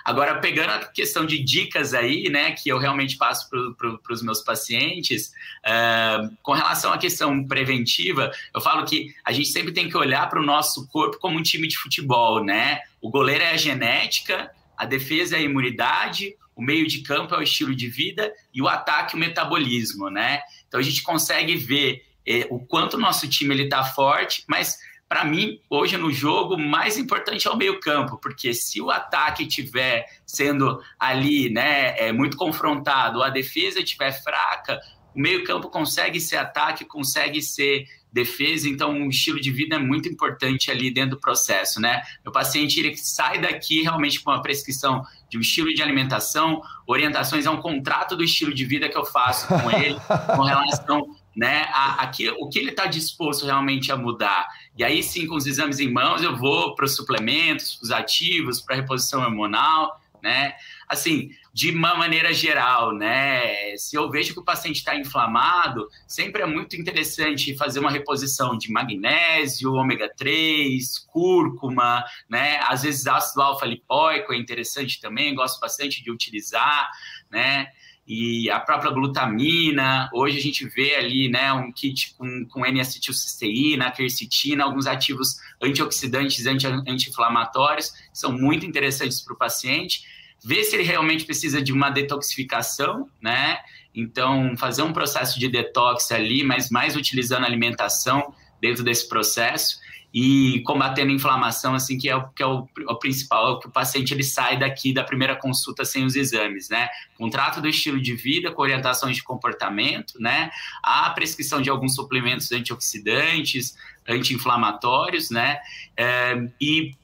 [0.07, 4.41] Agora, pegando a questão de dicas aí, né, que eu realmente passo para os meus
[4.41, 5.33] pacientes,
[5.67, 10.31] uh, com relação à questão preventiva, eu falo que a gente sempre tem que olhar
[10.31, 12.83] para o nosso corpo como um time de futebol, né?
[13.01, 17.39] O goleiro é a genética, a defesa é a imunidade, o meio de campo é
[17.39, 20.41] o estilo de vida e o ataque o metabolismo, né?
[20.69, 25.25] Então a gente consegue ver eh, o quanto o nosso time está forte, mas para
[25.25, 30.81] mim, hoje no jogo, mais importante é o meio-campo, porque se o ataque estiver sendo
[30.99, 34.81] ali, né, é, muito confrontado, a defesa estiver fraca,
[35.15, 40.09] o meio-campo consegue ser ataque, consegue ser defesa, então o estilo de vida é muito
[40.09, 42.03] importante ali dentro do processo, né?
[42.27, 47.47] O paciente ele sai daqui realmente com uma prescrição de um estilo de alimentação, orientações
[47.47, 49.97] a um contrato do estilo de vida que eu faço com ele,
[50.35, 54.49] com relação né, a, a que, o que ele está disposto realmente a mudar.
[54.77, 58.61] E aí sim, com os exames em mãos, eu vou para os suplementos, os ativos,
[58.61, 60.55] para reposição hormonal, né?
[60.89, 63.77] Assim, de uma maneira geral, né?
[63.77, 68.59] Se eu vejo que o paciente está inflamado, sempre é muito interessante fazer uma reposição
[68.59, 72.59] de magnésio, ômega 3, cúrcuma, né?
[72.65, 76.91] Às vezes ácido alfa-lipóico é interessante também, gosto bastante de utilizar,
[77.31, 77.69] né?
[78.07, 80.09] E a própria glutamina.
[80.13, 86.47] Hoje a gente vê ali né, um kit com, com N-acetilcisteína, quercetina, alguns ativos antioxidantes,
[86.47, 90.05] anti-inflamatórios, são muito interessantes para o paciente.
[90.45, 93.59] Ver se ele realmente precisa de uma detoxificação, né?
[93.95, 99.79] Então, fazer um processo de detox ali, mas mais utilizando alimentação dentro desse processo
[100.19, 103.69] e combatendo a inflamação, assim, que é o, que é o, o principal, é que
[103.69, 106.89] o paciente ele sai daqui da primeira consulta sem os exames, né?
[107.19, 110.51] Contrato do estilo de vida com orientações de comportamento, né?
[110.83, 113.77] A prescrição de alguns suplementos antioxidantes,
[114.09, 115.59] anti-inflamatórios, né?
[115.95, 116.95] É, e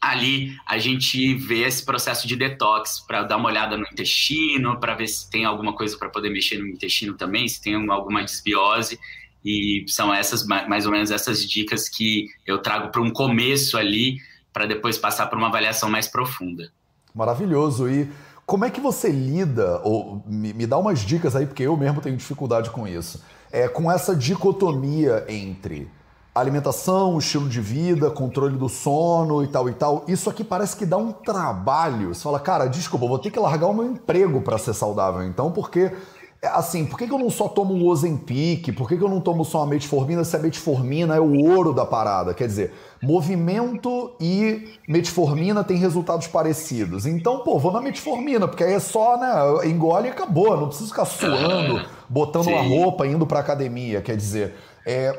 [0.00, 4.94] ali a gente vê esse processo de detox para dar uma olhada no intestino, para
[4.94, 8.98] ver se tem alguma coisa para poder mexer no intestino também, se tem alguma desbiose
[9.44, 14.18] e são essas, mais ou menos, essas dicas que eu trago para um começo ali,
[14.52, 16.70] para depois passar por uma avaliação mais profunda.
[17.14, 17.88] Maravilhoso.
[17.88, 18.08] E
[18.46, 22.00] como é que você lida, ou me, me dá umas dicas aí, porque eu mesmo
[22.00, 25.90] tenho dificuldade com isso, é, com essa dicotomia entre
[26.34, 30.04] alimentação, estilo de vida, controle do sono e tal e tal.
[30.08, 32.14] Isso aqui parece que dá um trabalho.
[32.14, 35.52] Você fala, cara, desculpa, vou ter que largar o meu emprego para ser saudável, então,
[35.52, 35.92] porque
[36.42, 38.72] assim, por que, que eu não só tomo um Ozempic?
[38.72, 41.72] Por que, que eu não tomo só a metformina se a metformina é o ouro
[41.72, 42.34] da parada?
[42.34, 47.06] Quer dizer, movimento e metformina têm resultados parecidos.
[47.06, 50.56] Então, pô, vou na metformina, porque aí é só, né, engole e acabou.
[50.56, 52.52] Não preciso ficar suando, botando Sim.
[52.52, 54.02] uma roupa, indo pra academia.
[54.02, 55.16] Quer dizer, é,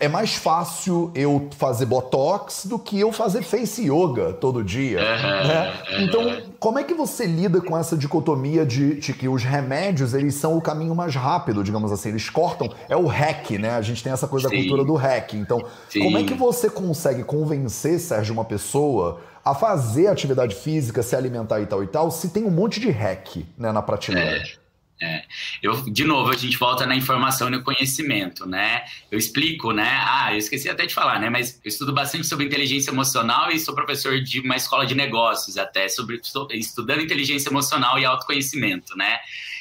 [0.00, 5.00] é mais fácil eu fazer botox do que eu fazer face yoga todo dia.
[5.00, 5.72] né?
[6.00, 10.34] Então, como é que você lida com essa dicotomia de, de, que os remédios eles
[10.34, 13.70] são o caminho mais rápido, digamos assim, eles cortam, é o hack, né?
[13.70, 14.56] A gente tem essa coisa Sim.
[14.56, 15.34] da cultura do hack.
[15.34, 16.00] Então, Sim.
[16.00, 21.60] como é que você consegue convencer, Sérgio, uma pessoa a fazer atividade física, se alimentar
[21.60, 24.38] e tal e tal, se tem um monte de hack né, na prateleira?
[24.38, 24.63] É.
[25.02, 25.24] É.
[25.62, 28.84] Eu, de novo, a gente volta na informação e no conhecimento, né?
[29.10, 30.00] Eu explico, né?
[30.06, 31.28] Ah, eu esqueci até de falar, né?
[31.28, 35.58] Mas eu estudo bastante sobre inteligência emocional e sou professor de uma escola de negócios
[35.58, 36.20] até, sobre
[36.52, 39.18] estudando inteligência emocional e autoconhecimento, né?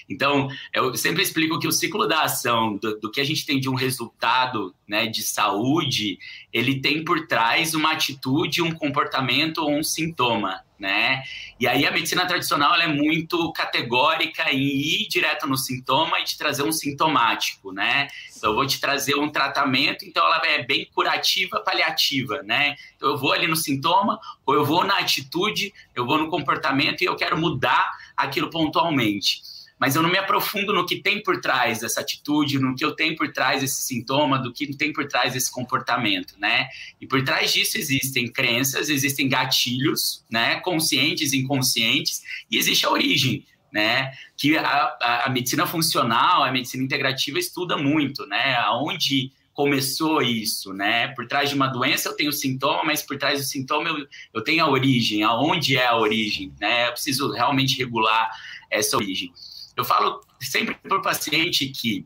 [0.09, 3.59] Então, eu sempre explico que o ciclo da ação, do, do, que a gente tem
[3.59, 6.19] de um resultado né, de saúde,
[6.51, 10.61] ele tem por trás uma atitude, um comportamento ou um sintoma.
[10.79, 11.23] Né?
[11.57, 16.37] E aí a medicina tradicional é muito categórica em ir direto no sintoma e te
[16.37, 18.09] trazer um sintomático, né?
[18.35, 22.75] Então eu vou te trazer um tratamento, então ela é bem curativa, paliativa, né?
[22.97, 27.01] Então eu vou ali no sintoma, ou eu vou na atitude, eu vou no comportamento
[27.01, 29.52] e eu quero mudar aquilo pontualmente
[29.83, 32.95] mas eu não me aprofundo no que tem por trás dessa atitude, no que eu
[32.95, 36.69] tenho por trás desse sintoma, do que tem por trás desse comportamento, né?
[37.01, 40.55] E por trás disso existem crenças, existem gatilhos, né?
[40.61, 44.13] Conscientes, inconscientes, e existe a origem, né?
[44.37, 48.55] Que a, a, a medicina funcional, a medicina integrativa estuda muito, né?
[48.59, 51.09] Aonde começou isso, né?
[51.09, 54.41] Por trás de uma doença eu tenho sintoma, mas por trás do sintoma eu, eu
[54.41, 56.87] tenho a origem, aonde é a origem, né?
[56.87, 58.31] Eu preciso realmente regular
[58.71, 59.29] essa origem.
[59.75, 62.05] Eu falo sempre para o paciente que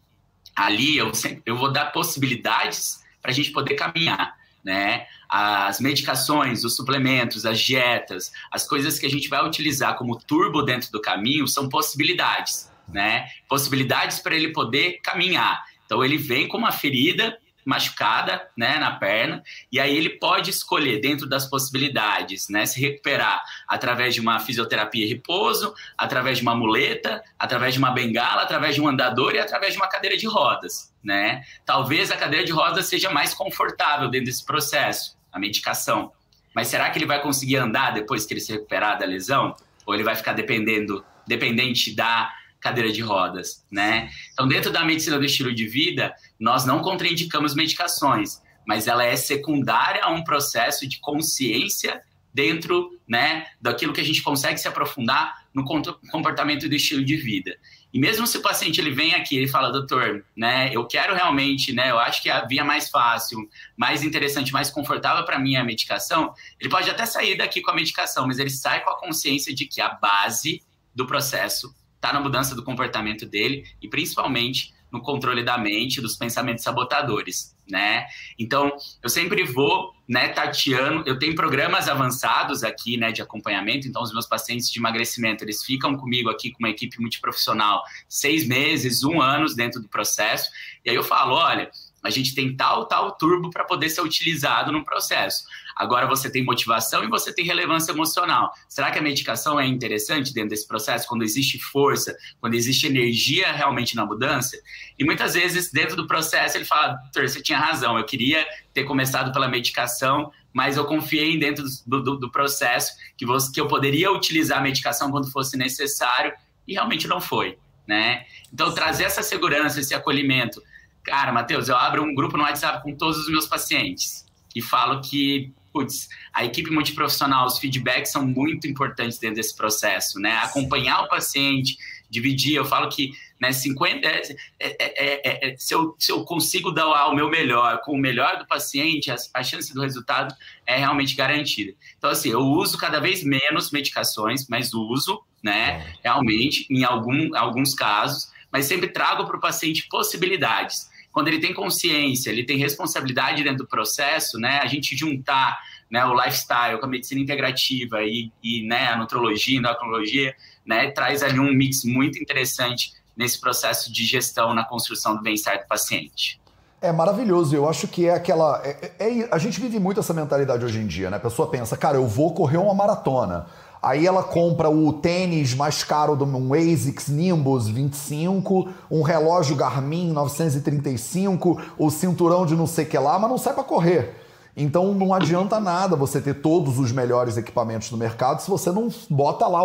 [0.56, 5.06] ali eu, sempre, eu vou dar possibilidades para a gente poder caminhar, né?
[5.30, 10.62] As medicações, os suplementos, as dietas, as coisas que a gente vai utilizar como turbo
[10.62, 13.28] dentro do caminho são possibilidades, né?
[13.48, 15.64] Possibilidades para ele poder caminhar.
[15.86, 21.02] Então ele vem com uma ferida machucada, né, na perna, e aí ele pode escolher
[21.02, 26.56] dentro das possibilidades, né, se recuperar através de uma fisioterapia e repouso, através de uma
[26.56, 30.26] muleta, através de uma bengala, através de um andador e através de uma cadeira de
[30.26, 31.44] rodas, né?
[31.66, 36.14] Talvez a cadeira de rodas seja mais confortável dentro desse processo, a medicação.
[36.56, 39.54] Mas será que ele vai conseguir andar depois que ele se recuperar da lesão?
[39.86, 44.10] Ou ele vai ficar dependendo, dependente da cadeira de rodas, né?
[44.34, 49.16] Então, dentro da medicina do estilo de vida, nós não contraindicamos medicações, mas ela é
[49.16, 52.02] secundária a um processo de consciência
[52.34, 55.66] dentro, né, daquilo que a gente consegue se aprofundar no
[56.12, 57.58] comportamento do estilo de vida.
[57.92, 61.74] E mesmo se o paciente ele vem aqui e fala, doutor, né, eu quero realmente,
[61.74, 63.40] né, eu acho que a via mais fácil,
[63.76, 67.72] mais interessante, mais confortável para mim é a medicação, ele pode até sair daqui com
[67.72, 70.62] a medicação, mas ele sai com a consciência de que a base
[70.94, 76.16] do processo está na mudança do comportamento dele e principalmente no controle da mente, dos
[76.16, 78.08] pensamentos sabotadores, né?
[78.40, 78.72] Então,
[79.04, 84.14] eu sempre vou, né, tateando, eu tenho programas avançados aqui, né, de acompanhamento, então os
[84.14, 89.22] meus pacientes de emagrecimento, eles ficam comigo aqui com uma equipe multiprofissional seis meses, um
[89.22, 90.50] ano dentro do processo,
[90.86, 91.70] e aí eu falo, olha,
[92.02, 95.44] a gente tem tal, tal turbo para poder ser utilizado no processo.
[95.78, 98.52] Agora você tem motivação e você tem relevância emocional.
[98.68, 103.52] Será que a medicação é interessante dentro desse processo, quando existe força, quando existe energia
[103.52, 104.58] realmente na mudança?
[104.98, 108.84] E muitas vezes, dentro do processo, ele fala: doutor, você tinha razão, eu queria ter
[108.84, 113.68] começado pela medicação, mas eu confiei dentro do, do, do processo que, você, que eu
[113.68, 116.34] poderia utilizar a medicação quando fosse necessário,
[116.68, 117.58] e realmente não foi.
[117.88, 118.26] Né?
[118.54, 120.62] Então, trazer essa segurança, esse acolhimento
[121.08, 125.00] Cara, Matheus, eu abro um grupo no WhatsApp com todos os meus pacientes e falo
[125.00, 130.36] que, putz, a equipe multiprofissional, os feedbacks são muito importantes dentro desse processo, né?
[130.38, 131.78] Acompanhar o paciente,
[132.10, 136.88] dividir, eu falo que né, 50, é, é, é, se, eu, se eu consigo dar
[137.10, 140.34] o meu melhor com o melhor do paciente, a, a chance do resultado
[140.66, 141.76] é realmente garantida.
[141.96, 147.76] Então, assim, eu uso cada vez menos medicações, mas uso, né, realmente, em algum, alguns
[147.76, 153.42] casos, mas sempre trago para o paciente possibilidades quando ele tem consciência, ele tem responsabilidade
[153.42, 154.60] dentro do processo, né?
[154.62, 155.58] A gente juntar
[155.90, 161.24] né, o lifestyle com a medicina integrativa e, e né, a nutrologia, endocrinologia, né, traz
[161.24, 166.40] ali um mix muito interessante nesse processo de gestão na construção do bem-estar do paciente.
[166.80, 168.62] É maravilhoso, eu acho que é aquela.
[168.64, 171.18] É, é, é, a gente vive muito essa mentalidade hoje em dia, né?
[171.18, 173.48] A pessoa pensa, cara, eu vou correr uma maratona.
[173.82, 180.12] Aí ela compra o tênis mais caro do um ASICS Nimbus 25, um relógio Garmin
[180.12, 184.24] 935, o cinturão de não sei que lá, mas não sai para correr.
[184.60, 188.90] Então não adianta nada você ter todos os melhores equipamentos do mercado se você não
[189.08, 189.62] bota lá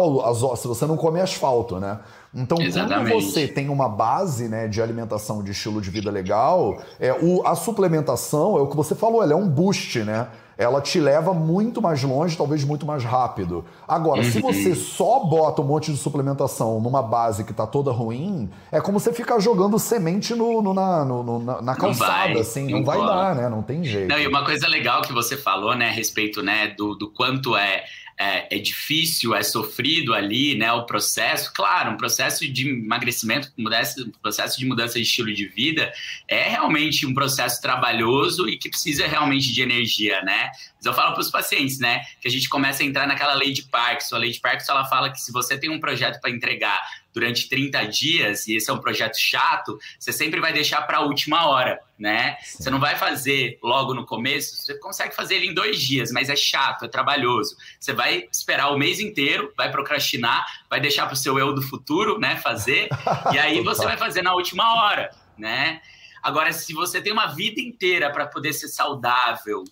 [0.54, 1.98] se você não come asfalto, né?
[2.34, 3.10] Então, Exatamente.
[3.10, 7.46] quando você tem uma base né, de alimentação de estilo de vida legal, é, o,
[7.46, 10.28] a suplementação, é o que você falou, ela é um boost, né?
[10.56, 13.64] ela te leva muito mais longe, talvez muito mais rápido.
[13.86, 14.30] Agora, uhum.
[14.30, 18.80] se você só bota um monte de suplementação numa base que tá toda ruim, é
[18.80, 22.78] como você ficar jogando semente no, no, na, no, na, na, calçada, não assim, não,
[22.78, 23.48] não vai dar, né?
[23.48, 24.08] Não tem jeito.
[24.08, 27.56] Não, e uma coisa legal que você falou, né, a respeito, né, do, do quanto
[27.56, 27.84] é
[28.18, 30.72] é, é, difícil, é sofrido ali, né?
[30.72, 35.92] O processo, claro, um processo de emagrecimento, mudança, processo de mudança de estilo de vida
[36.28, 40.50] é realmente um processo trabalhoso e que precisa realmente de energia, né?
[40.76, 43.52] Mas eu falo para os pacientes, né, que a gente começa a entrar naquela lei
[43.52, 44.16] de Parkinson.
[44.16, 46.80] A lei de Parkinson ela fala que se você tem um projeto para entregar
[47.12, 51.00] durante 30 dias, e esse é um projeto chato, você sempre vai deixar para a
[51.02, 52.36] última hora, né?
[52.42, 52.62] Sim.
[52.62, 56.28] Você não vai fazer logo no começo, você consegue fazer ele em dois dias, mas
[56.28, 57.56] é chato, é trabalhoso.
[57.78, 61.62] Você vai esperar o mês inteiro, vai procrastinar, vai deixar para o seu eu do
[61.62, 62.88] futuro, né, fazer,
[63.32, 65.80] e aí você vai fazer na última hora, né?
[66.22, 69.64] Agora, se você tem uma vida inteira para poder ser saudável,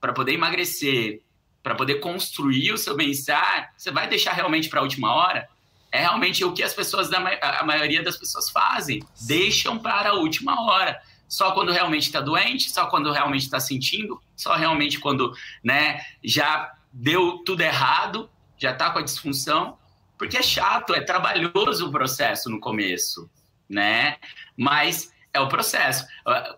[0.00, 1.20] para poder emagrecer,
[1.62, 5.46] para poder construir o seu bem-estar, você vai deixar realmente para a última hora?
[5.90, 10.60] É realmente o que as pessoas, a maioria das pessoas fazem, deixam para a última
[10.62, 11.00] hora.
[11.26, 15.32] Só quando realmente está doente, só quando realmente está sentindo, só realmente quando
[15.62, 19.78] né, já deu tudo errado, já está com a disfunção,
[20.16, 23.30] porque é chato, é trabalhoso o processo no começo,
[23.68, 24.16] né?
[24.56, 26.06] Mas é o processo.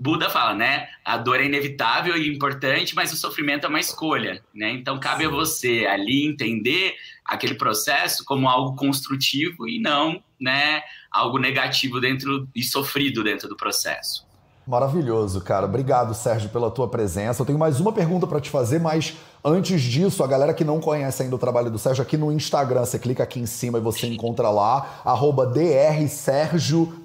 [0.01, 0.89] Buda fala, né?
[1.05, 4.70] A dor é inevitável e importante, mas o sofrimento é uma escolha, né?
[4.70, 5.28] Então cabe Sim.
[5.28, 12.49] a você ali entender aquele processo como algo construtivo e não, né, algo negativo dentro
[12.55, 14.28] e sofrido dentro do processo.
[14.66, 15.66] Maravilhoso, cara.
[15.66, 17.43] Obrigado, Sérgio, pela tua presença.
[17.43, 20.80] Eu tenho mais uma pergunta para te fazer, mas Antes disso, a galera que não
[20.80, 23.80] conhece ainda o trabalho do Sérgio, aqui no Instagram, você clica aqui em cima e
[23.80, 25.51] você encontra lá, arroba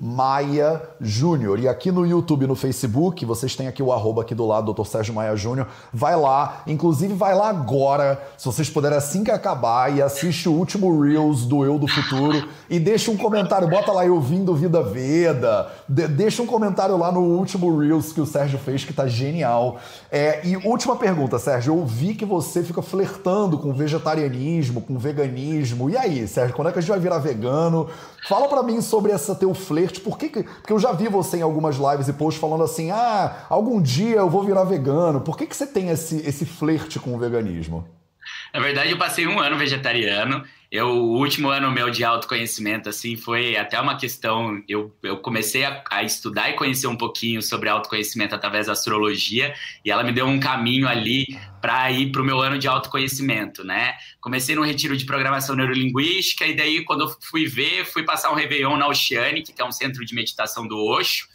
[0.02, 1.60] Maia Júnior.
[1.62, 4.84] E aqui no YouTube no Facebook, vocês têm aqui o arroba aqui do lado, Dr.
[4.86, 5.66] Sérgio Maia Júnior.
[5.94, 10.52] Vai lá, inclusive vai lá agora, se vocês puderem assim que acabar, e assiste o
[10.52, 14.54] último Reels do Eu do Futuro e deixa um comentário, bota lá eu vim do
[14.54, 18.92] Vida Veda, de, deixa um comentário lá no último Reels que o Sérgio fez, que
[18.92, 19.78] tá genial.
[20.12, 24.98] É, e última pergunta, Sérgio, eu vi que que você fica flertando com vegetarianismo, com
[24.98, 25.90] veganismo.
[25.90, 27.90] E aí, Sérgio, quando é que a gente vai virar vegano?
[28.28, 30.02] Fala para mim sobre essa teu flerte.
[30.02, 33.46] Por que, porque eu já vi você em algumas lives e posts falando assim: "Ah,
[33.50, 35.22] algum dia eu vou virar vegano".
[35.22, 37.88] Por que que você tem esse esse flerte com o veganismo?
[38.54, 40.44] Na verdade, eu passei um ano vegetariano
[40.76, 44.62] eu, o último ano meu de autoconhecimento, assim, foi até uma questão.
[44.68, 49.56] Eu, eu comecei a, a, estudar e conhecer um pouquinho sobre autoconhecimento através da astrologia,
[49.86, 51.28] e ela me deu um caminho ali
[51.62, 53.96] para ir para o meu ano de autoconhecimento, né?
[54.20, 58.36] Comecei no retiro de programação neurolinguística, e daí, quando eu fui ver, fui passar um
[58.36, 61.28] Réveillon na Oceanic, que é um centro de meditação do Osho,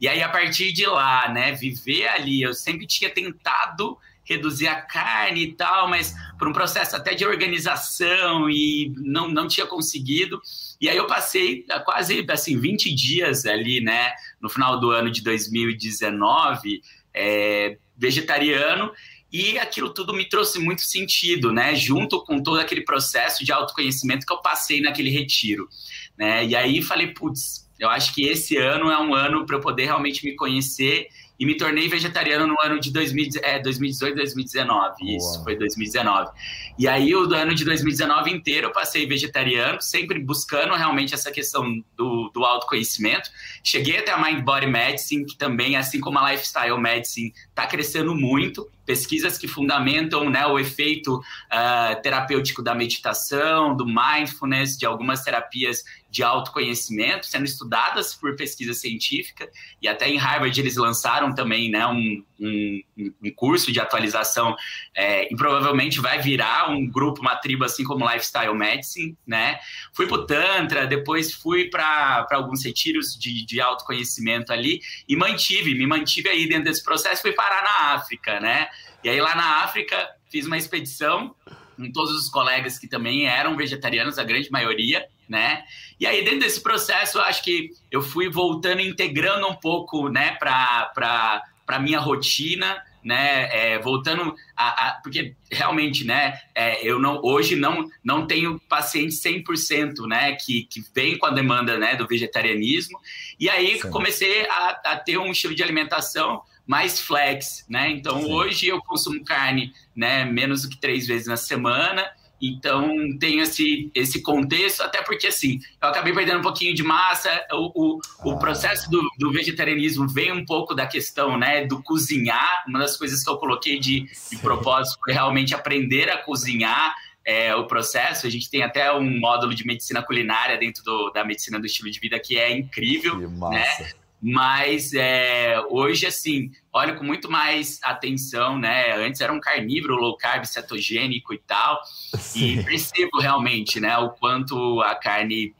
[0.00, 4.80] e aí, a partir de lá, né, viver ali, eu sempre tinha tentado reduzir a
[4.80, 10.40] carne e tal, mas por um processo até de organização e não, não tinha conseguido.
[10.80, 15.22] E aí eu passei quase assim 20 dias ali, né, no final do ano de
[15.22, 18.92] 2019, é, vegetariano,
[19.32, 24.26] e aquilo tudo me trouxe muito sentido, né, junto com todo aquele processo de autoconhecimento
[24.26, 25.68] que eu passei naquele retiro,
[26.16, 26.44] né?
[26.46, 29.86] E aí falei, putz, eu acho que esse ano é um ano para eu poder
[29.86, 31.08] realmente me conhecer
[31.38, 34.94] e me tornei vegetariano no ano de 2000, é, 2018, 2019.
[34.98, 35.16] Boa.
[35.16, 36.30] Isso, foi 2019.
[36.78, 41.82] E aí, o ano de 2019 inteiro eu passei vegetariano, sempre buscando realmente essa questão
[41.96, 43.30] do, do autoconhecimento.
[43.62, 48.14] Cheguei até a Mind Body Medicine, que também, assim como a Lifestyle Medicine, está crescendo
[48.14, 48.68] muito.
[48.84, 55.82] Pesquisas que fundamentam né, o efeito uh, terapêutico da meditação, do mindfulness, de algumas terapias
[56.14, 59.50] de autoconhecimento, sendo estudadas por pesquisa científica,
[59.82, 62.82] e até em Harvard eles lançaram também né, um, um,
[63.20, 64.54] um curso de atualização,
[64.94, 69.58] é, e provavelmente vai virar um grupo, uma tribo, assim como Lifestyle Medicine, né?
[69.92, 75.74] Fui para o Tantra, depois fui para alguns retiros de, de autoconhecimento ali, e mantive,
[75.74, 78.68] me mantive aí dentro desse processo, fui parar na África, né?
[79.02, 81.34] E aí lá na África fiz uma expedição
[81.76, 85.64] com todos os colegas que também eram vegetarianos, a grande maioria, né?
[86.00, 91.42] E aí dentro desse processo, acho que eu fui voltando, integrando um pouco, né, para
[91.66, 97.56] para minha rotina, né, é, voltando a, a, porque realmente, né, é, eu não hoje
[97.56, 102.98] não não tenho paciente 100%, né, que, que vem com a demanda, né, do vegetarianismo.
[103.40, 103.90] E aí Sim.
[103.90, 107.90] comecei a, a ter um estilo de alimentação mais flex, né?
[107.90, 108.32] Então Sim.
[108.32, 112.10] hoje eu consumo carne, né, menos do que três vezes na semana.
[112.40, 117.30] Então tem esse, esse contexto, até porque assim, eu acabei perdendo um pouquinho de massa.
[117.52, 118.28] O, o, ah.
[118.28, 122.64] o processo do, do, vegetarianismo vem um pouco da questão né, do cozinhar.
[122.66, 126.94] Uma das coisas que eu coloquei de, de propósito foi realmente aprender a cozinhar.
[127.26, 128.26] É, o processo.
[128.26, 131.90] A gente tem até um módulo de medicina culinária dentro do, da medicina do estilo
[131.90, 133.18] de vida que é incrível.
[133.18, 133.82] Que massa.
[133.82, 134.03] Né?
[134.20, 138.94] Mas é, hoje, assim, olho com muito mais atenção, né?
[138.96, 141.80] Antes era um carnívoro, low carb, cetogênico e tal.
[142.18, 142.60] Sim.
[142.60, 145.54] E percebo realmente, né, o quanto a carne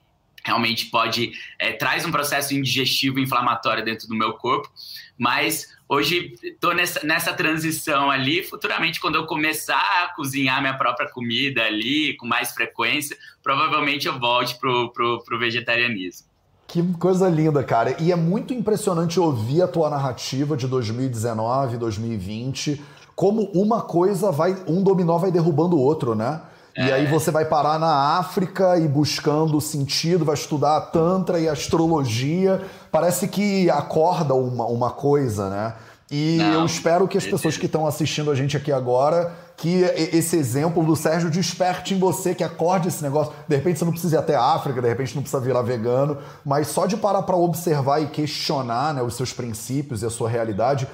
[0.45, 4.71] realmente pode é, traz um processo indigestivo inflamatório dentro do meu corpo,
[5.19, 8.43] mas hoje estou nessa, nessa transição ali.
[8.43, 14.19] Futuramente, quando eu começar a cozinhar minha própria comida ali com mais frequência, provavelmente eu
[14.19, 16.34] volte pro, pro, pro vegetarianismo.
[16.67, 17.95] Que coisa linda, cara.
[18.01, 22.83] E é muito impressionante ouvir a tua narrativa de 2019, 2020,
[23.15, 26.41] como uma coisa vai, um dominó vai derrubando o outro, né?
[26.77, 26.89] É.
[26.89, 31.49] E aí você vai parar na África e buscando sentido, vai estudar a Tantra e
[31.49, 32.61] astrologia.
[32.91, 35.75] Parece que acorda uma, uma coisa, né?
[36.11, 39.83] E Não, eu espero que as pessoas que estão assistindo a gente aqui agora que
[40.13, 43.33] esse exemplo do Sérgio desperte em você, que acorde esse negócio.
[43.47, 46.19] De repente você não precisa ir até a África, de repente não precisa virar vegano,
[46.45, 50.29] mas só de parar para observar e questionar né, os seus princípios e a sua
[50.29, 50.89] realidade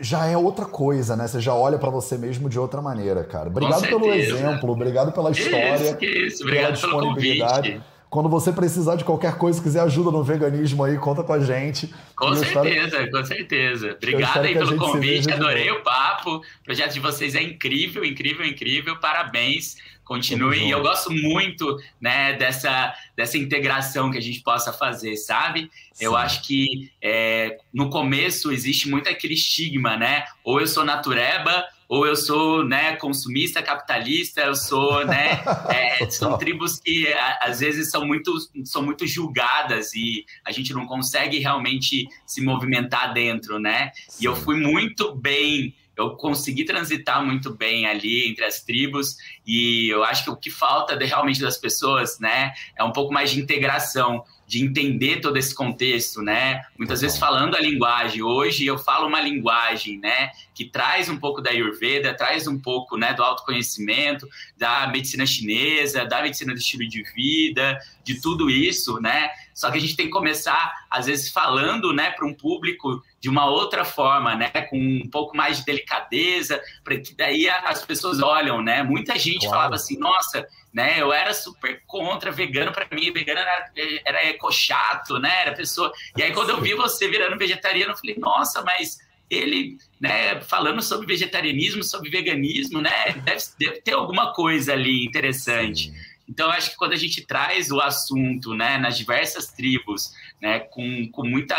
[0.00, 1.28] já é outra coisa, né?
[1.28, 3.48] Você já olha para você mesmo de outra maneira, cara.
[3.48, 6.42] Obrigado pelo exemplo, obrigado pela história, que isso, que isso.
[6.42, 7.82] Obrigado pela disponibilidade.
[8.10, 11.94] Quando você precisar de qualquer coisa, quiser ajuda no veganismo aí, conta com a gente.
[12.16, 13.10] Com certeza, espero...
[13.12, 13.92] com certeza.
[13.92, 16.38] Obrigado aí pelo convite, adorei o papo.
[16.38, 18.96] O projeto de vocês é incrível, incrível, incrível.
[18.98, 19.76] Parabéns.
[20.02, 20.58] Continue.
[20.58, 25.70] E eu gosto muito né, dessa, dessa integração que a gente possa fazer, sabe?
[25.92, 26.04] Sim.
[26.04, 30.24] Eu acho que é, no começo existe muito aquele estigma, né?
[30.42, 35.42] Ou eu sou natureba ou eu sou né, consumista capitalista, eu sou, né?
[35.70, 37.06] É, são tribos que
[37.40, 38.32] às vezes são muito,
[38.64, 43.90] são muito julgadas e a gente não consegue realmente se movimentar dentro, né?
[44.08, 44.22] Sim.
[44.22, 49.16] E eu fui muito bem eu consegui transitar muito bem ali entre as tribos
[49.46, 53.12] e eu acho que o que falta de, realmente das pessoas, né, é um pouco
[53.12, 56.60] mais de integração de entender todo esse contexto, né?
[56.76, 58.20] Muitas vezes falando a linguagem.
[58.20, 62.96] Hoje eu falo uma linguagem, né, que traz um pouco da Ayurveda, traz um pouco,
[62.96, 69.00] né, do autoconhecimento, da medicina chinesa, da medicina do estilo de vida, de tudo isso,
[69.00, 69.30] né?
[69.60, 73.28] Só que a gente tem que começar às vezes falando, né, para um público de
[73.28, 78.22] uma outra forma, né, com um pouco mais de delicadeza, para que daí as pessoas
[78.22, 78.82] olham, né?
[78.82, 79.56] Muita gente claro.
[79.56, 80.98] falava assim: "Nossa, né?
[80.98, 83.70] Eu era super contra vegano, para mim, vegano era,
[84.02, 85.42] era ecochato, né?
[85.42, 85.92] Era pessoa.
[86.16, 88.98] E aí, quando eu vi você virando vegetariano, eu falei, nossa, mas
[89.28, 93.12] ele, né, falando sobre vegetarianismo, sobre veganismo, né?
[93.24, 95.90] Deve, deve ter alguma coisa ali interessante.
[95.90, 96.09] Sim.
[96.30, 100.60] Então, eu acho que quando a gente traz o assunto, né, nas diversas tribos, né,
[100.60, 101.56] com, com muita,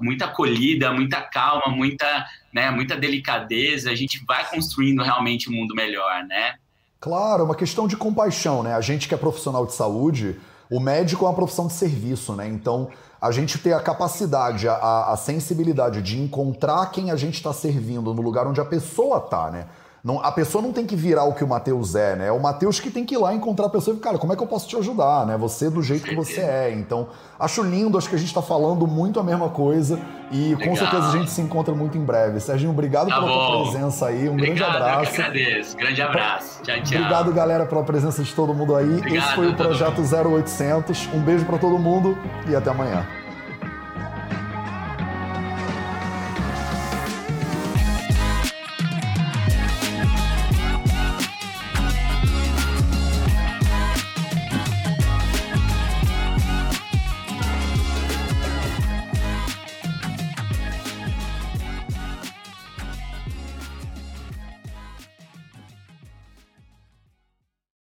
[0.00, 5.72] muita acolhida, muita calma, muita, né, muita delicadeza, a gente vai construindo realmente um mundo
[5.72, 6.56] melhor, né?
[7.00, 8.74] Claro, é uma questão de compaixão, né?
[8.74, 10.36] A gente que é profissional de saúde,
[10.68, 12.48] o médico é uma profissão de serviço, né?
[12.48, 12.90] Então,
[13.20, 18.12] a gente ter a capacidade, a, a sensibilidade de encontrar quem a gente está servindo
[18.12, 19.66] no lugar onde a pessoa está, né?
[20.02, 22.28] Não, a pessoa não tem que virar o que o Matheus é, né?
[22.28, 24.36] É o Matheus que tem que ir lá encontrar a pessoa e cara, como é
[24.36, 25.36] que eu posso te ajudar, né?
[25.36, 26.72] Você do jeito que você é.
[26.72, 30.68] Então, acho lindo, acho que a gente está falando muito a mesma coisa e Legal.
[30.68, 32.38] com certeza a gente se encontra muito em breve.
[32.38, 33.46] Serginho, obrigado tá pela bom.
[33.46, 34.28] tua presença aí.
[34.28, 35.02] Um obrigado, grande abraço.
[35.02, 35.76] Eu que agradeço.
[35.76, 36.62] Grande abraço.
[36.62, 36.98] Tchau, tchau.
[36.98, 38.98] Obrigado, galera, pela presença de todo mundo aí.
[38.98, 41.08] Obrigado, Esse foi o Projeto 0800.
[41.12, 42.16] Um beijo para todo mundo
[42.48, 43.17] e até amanhã.